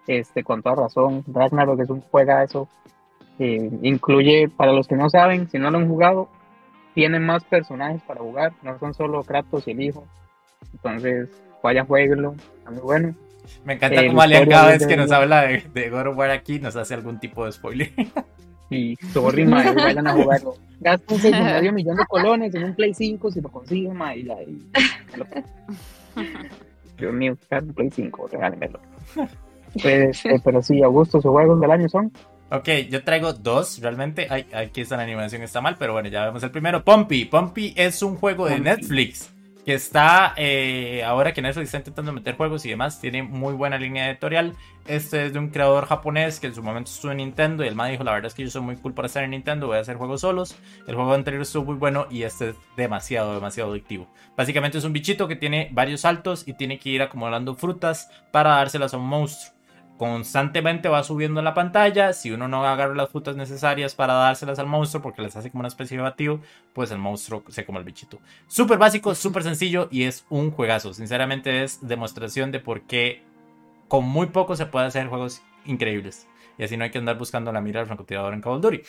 [0.06, 2.68] Este, con toda razón, Ragnarok es un juegazo.
[3.38, 6.28] Eh, incluye, para los que no saben, si no lo han jugado,
[6.94, 10.06] tiene más personajes para jugar, no son solo Kratos y el hijo.
[10.72, 11.28] Entonces,
[11.62, 13.14] vaya jueguenlo, está muy bueno.
[13.64, 16.16] Me encanta Eh, como Alian historia cada vez que nos habla de, de God of
[16.16, 17.92] War aquí nos hace algún tipo de spoiler.
[18.70, 20.54] Y sorry, ma, y vayan a jugarlo.
[20.80, 24.68] Gástense medio millón de colones en un Play 5 si lo consiguen, ma, y y-
[26.98, 28.80] Dios mío, un Play 5, regálenmelo.
[29.82, 32.10] Pues, eh, pero sí, Augusto, sus juegos del año son.
[32.50, 34.26] Ok, yo traigo dos, realmente.
[34.30, 36.82] Ay, aquí está la animación, está mal, pero bueno, ya vemos el primero.
[36.84, 37.24] Pompey.
[37.26, 38.60] Pompey es un juego de.
[38.60, 39.30] Netflix
[39.66, 43.76] que está, eh, ahora que Netflix está intentando meter juegos y demás, tiene muy buena
[43.76, 44.54] línea editorial.
[44.86, 47.74] Este es de un creador japonés que en su momento estuvo en Nintendo y el
[47.74, 49.78] man dijo, la verdad es que yo soy muy cool para estar en Nintendo, voy
[49.78, 50.56] a hacer juegos solos.
[50.86, 54.06] El juego anterior estuvo muy bueno y este es demasiado, demasiado adictivo.
[54.36, 58.50] Básicamente es un bichito que tiene varios saltos y tiene que ir acumulando frutas para
[58.50, 59.55] dárselas a un monstruo
[59.97, 62.12] constantemente va subiendo en la pantalla.
[62.12, 65.61] Si uno no agarra las frutas necesarias para dárselas al monstruo porque les hace como
[65.61, 66.40] una especie de batido,
[66.72, 68.18] pues el monstruo se come el bichito.
[68.47, 70.94] Súper básico, súper sencillo y es un juegazo.
[70.94, 73.22] Sinceramente es demostración de por qué
[73.88, 76.26] con muy poco se puede hacer juegos increíbles.
[76.59, 78.80] Y así no hay que andar buscando la mira del francotirador en Call of Duty.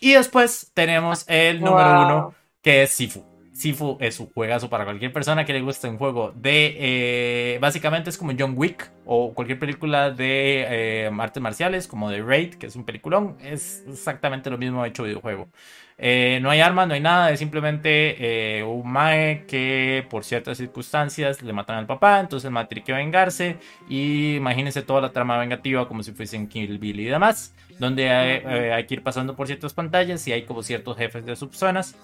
[0.00, 2.02] Y después tenemos el número Wow.
[2.04, 3.33] uno, que es Sifu.
[3.54, 6.74] Sifu es un juegazo para cualquier persona que le guste un juego de...
[6.76, 12.20] eh, básicamente es como John Wick o cualquier película de eh, artes marciales, como de
[12.20, 13.36] Raid, que es un peliculón.
[13.40, 15.48] Es exactamente lo mismo hecho videojuego.
[15.96, 20.58] Eh, no hay armas, no hay nada, es simplemente eh, un mae que por ciertas
[20.58, 25.12] circunstancias le matan al papá, entonces el mae tiene que vengarse y imagínense toda la
[25.12, 29.02] trama vengativa como si fuesen Kill Bill y demás, donde hay, eh, hay que ir
[29.04, 31.94] pasando por ciertas pantallas y hay como ciertos jefes de subzonas.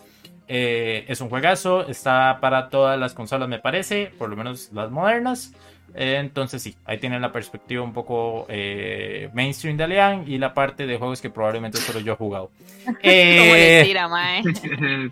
[0.52, 4.90] Eh, es un juegazo, está para todas las consolas me parece, por lo menos las
[4.90, 5.52] modernas.
[5.94, 10.52] Eh, entonces sí, ahí tienen la perspectiva un poco eh, mainstream de Alian y la
[10.52, 12.50] parte de juegos que probablemente solo yo he jugado.
[13.02, 14.42] Eh, tira, mae.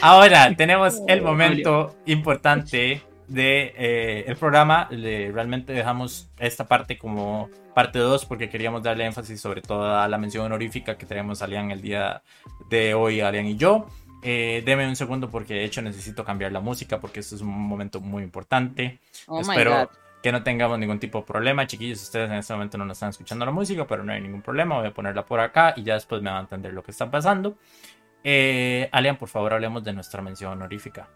[0.00, 4.88] Ahora tenemos el momento importante de eh, el programa.
[4.90, 7.48] Le- realmente dejamos esta parte como
[7.78, 11.44] parte 2 porque queríamos darle énfasis sobre todo a la mención honorífica que tenemos a
[11.44, 12.22] Alian el día
[12.68, 13.86] de hoy, Alian y yo.
[14.20, 17.50] Eh, deme un segundo porque de hecho necesito cambiar la música porque esto es un
[17.50, 18.98] momento muy importante.
[19.28, 19.88] Oh Espero
[20.20, 21.68] que no tengamos ningún tipo de problema.
[21.68, 24.42] Chiquillos, ustedes en este momento no nos están escuchando la música, pero no hay ningún
[24.42, 24.78] problema.
[24.78, 27.08] Voy a ponerla por acá y ya después me van a entender lo que está
[27.08, 27.58] pasando.
[28.24, 31.08] Eh, Alian, por favor, hablemos de nuestra mención honorífica.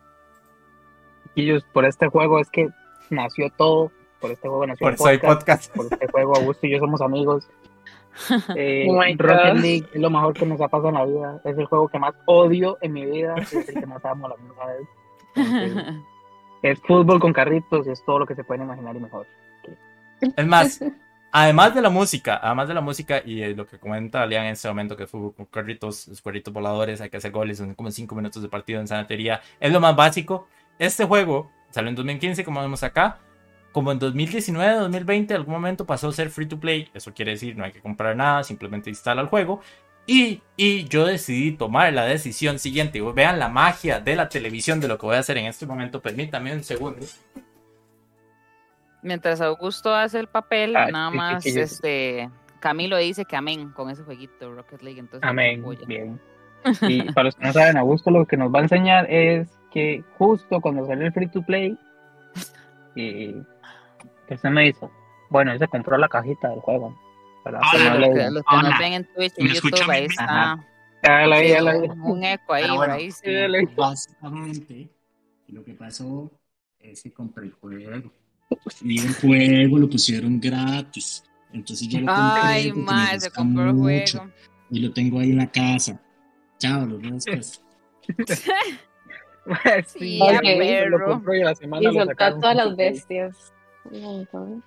[1.24, 2.68] Chiquillos, por este juego es que
[3.10, 3.90] nació todo.
[4.22, 5.36] Por este juego nació Por Soy podcast.
[5.42, 5.76] Podcast.
[5.76, 7.48] Por este juego, Augusto y yo somos amigos.
[8.56, 9.54] Eh, Oh Rocket.
[9.54, 11.40] League es lo mejor que nos ha pasado en la vida.
[11.44, 13.34] Es el juego que más odio en mi vida.
[13.36, 14.86] Es el que más amo a la misma vez.
[15.34, 15.94] Entonces,
[16.62, 19.26] es fútbol con carritos, es todo lo que se pueden imaginar y mejor.
[20.20, 20.84] Es más,
[21.32, 24.68] además de la música, además de la música y lo que comenta Alian en este
[24.68, 28.14] momento, que fútbol con carritos, los cuerritos voladores, hay que hacer goles, son como 5
[28.14, 30.48] minutos de partido en sanatería, es lo más básico.
[30.78, 33.18] Este juego salió en 2015, como vemos acá.
[33.72, 36.88] Como en 2019, 2020, en algún momento pasó a ser free to play.
[36.94, 39.60] Eso quiere decir, no hay que comprar nada, simplemente instala el juego.
[40.06, 43.00] Y, y yo decidí tomar la decisión siguiente.
[43.14, 46.00] Vean la magia de la televisión de lo que voy a hacer en este momento.
[46.02, 47.06] Permítame un segundo.
[49.02, 51.72] Mientras Augusto hace el papel, Ah, nada sí, más chiquillos.
[51.72, 55.00] este Camilo dice que amén con ese jueguito Rocket League.
[55.00, 55.64] Entonces, Amén.
[55.86, 56.20] Bien.
[56.82, 60.04] Y para los que no saben, Augusto lo que nos va a enseñar es que
[60.18, 61.76] justo cuando salió el free to play,
[62.94, 63.34] y
[64.32, 64.90] que se me hizo,
[65.30, 66.98] bueno, él se compró la cajita del juego.
[67.44, 67.60] ¿verdad?
[67.64, 68.34] Ah, Que no Los que, digan.
[68.34, 68.78] los que nos Hola.
[68.78, 70.24] ven en Twitch, en ¿Me escuchan YouTube, ahí está.
[70.24, 70.68] Ajá.
[71.02, 71.88] Ya la vi, ya la vi.
[71.88, 73.20] Un eco ahí, bueno, raíz.
[73.22, 73.68] Sí, dale.
[73.76, 74.88] Básicamente,
[75.48, 76.30] lo que pasó
[76.78, 78.10] es que compré el juego.
[78.82, 81.24] Y el juego lo pusieron gratis.
[81.52, 84.30] Entonces yo lo compré Ay, madre, se compró el juego.
[84.70, 86.00] Y lo tengo ahí en la casa.
[86.58, 87.62] Chao, los veo después.
[89.86, 91.34] Sí, lo perro.
[91.34, 93.52] y a la semana Y lo soltó a todas las bestias.
[93.90, 94.62] Un montón.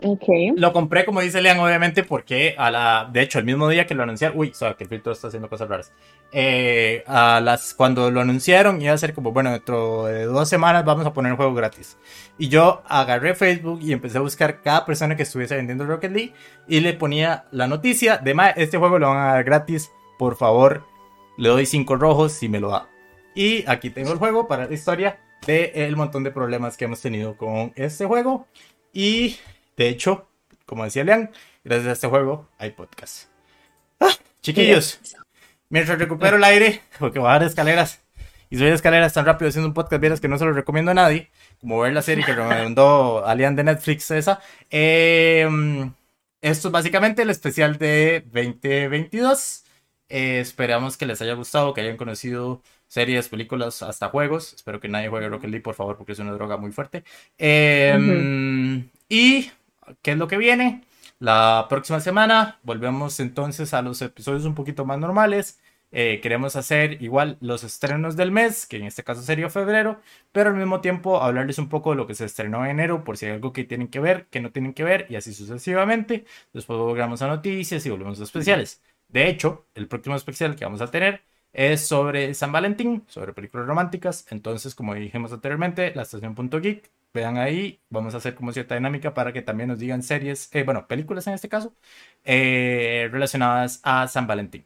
[0.00, 0.28] Ok.
[0.56, 3.10] Lo compré, como dice Lean, obviamente, porque a la.
[3.12, 4.38] De hecho, el mismo día que lo anunciaron.
[4.38, 5.92] Uy, sabe que el filtro está haciendo cosas raras.
[6.30, 10.84] Eh, a las, cuando lo anunciaron, iba a ser como, bueno, dentro de dos semanas
[10.84, 11.98] vamos a poner el juego gratis.
[12.38, 16.32] Y yo agarré Facebook y empecé a buscar cada persona que estuviese vendiendo Rocket League
[16.68, 20.36] y le ponía la noticia de, "Ma, este juego lo van a dar gratis, por
[20.36, 20.84] favor,
[21.38, 22.88] le doy cinco rojos si me lo da.
[23.34, 27.00] Y aquí tengo el juego para la historia de el montón de problemas que hemos
[27.00, 28.46] tenido con este juego.
[28.92, 29.36] Y
[29.76, 30.28] de hecho,
[30.66, 31.30] como decía Lean,
[31.64, 33.28] gracias a este juego hay podcast.
[34.00, 35.00] Ah, chiquillos,
[35.68, 38.00] mientras recupero el aire, porque voy a dar escaleras
[38.50, 40.94] y subir escaleras tan rápido haciendo un podcast, vieras que no se lo recomiendo a
[40.94, 41.30] nadie,
[41.60, 44.40] como ver la serie que recomendó Alian de Netflix esa.
[44.70, 45.46] Eh,
[46.40, 49.64] esto es básicamente el especial de 2022.
[50.08, 54.54] Eh, esperamos que les haya gustado, que hayan conocido series, películas, hasta juegos.
[54.54, 57.04] Espero que nadie juegue Rocket League, por favor, porque es una droga muy fuerte.
[57.38, 57.96] Eh,
[59.08, 59.50] Y,
[60.02, 60.84] ¿qué es lo que viene?
[61.18, 65.60] La próxima semana volvemos entonces a los episodios un poquito más normales.
[65.90, 70.00] Eh, queremos hacer igual los estrenos del mes, que en este caso sería febrero,
[70.32, 73.16] pero al mismo tiempo hablarles un poco de lo que se estrenó en enero, por
[73.16, 76.26] si hay algo que tienen que ver, que no tienen que ver, y así sucesivamente.
[76.52, 78.82] Después volvemos a noticias y volvemos a especiales.
[79.08, 81.22] De hecho, el próximo especial que vamos a tener
[81.58, 84.24] es sobre San Valentín, sobre películas románticas.
[84.30, 89.32] Entonces, como dijimos anteriormente, la estación.geek, vean ahí, vamos a hacer como cierta dinámica para
[89.32, 91.74] que también nos digan series, eh, bueno, películas en este caso,
[92.24, 94.64] eh, relacionadas a San Valentín.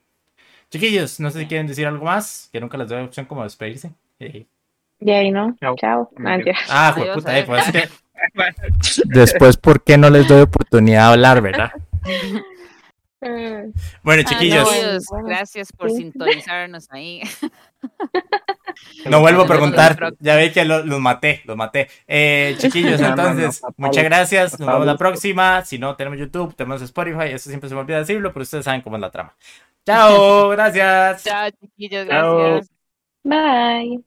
[0.70, 3.93] Chiquillos, no sé si quieren decir algo más, que nunca les doy opción como despedirse.
[4.18, 5.57] Y ahí no.
[5.61, 5.76] Chao.
[5.76, 6.11] Chao.
[6.68, 7.88] Ah, Adiós, puta, eh, pues es que-
[9.07, 11.72] Después, ¿por qué no les doy oportunidad de hablar, verdad?
[14.03, 14.68] Bueno, Ah, chiquillos,
[15.11, 15.29] Bueno.
[15.29, 17.20] gracias por sintonizarnos ahí.
[19.07, 20.14] no vuelvo a preguntar.
[20.18, 21.89] Ya ve que lo- los maté, los maté.
[22.09, 24.59] Eh, chiquillos, entonces, muchas gracias.
[24.59, 25.64] Nos vemos la próxima.
[25.64, 27.27] Si no, tenemos YouTube, tenemos Spotify.
[27.33, 29.37] Eso siempre se me olvida decirlo, pero ustedes saben cómo es la trama.
[29.87, 31.23] Chao, gracias.
[31.25, 32.39] Chao, chiquillos, Chao.
[32.39, 32.70] gracias.
[33.25, 34.03] Bye.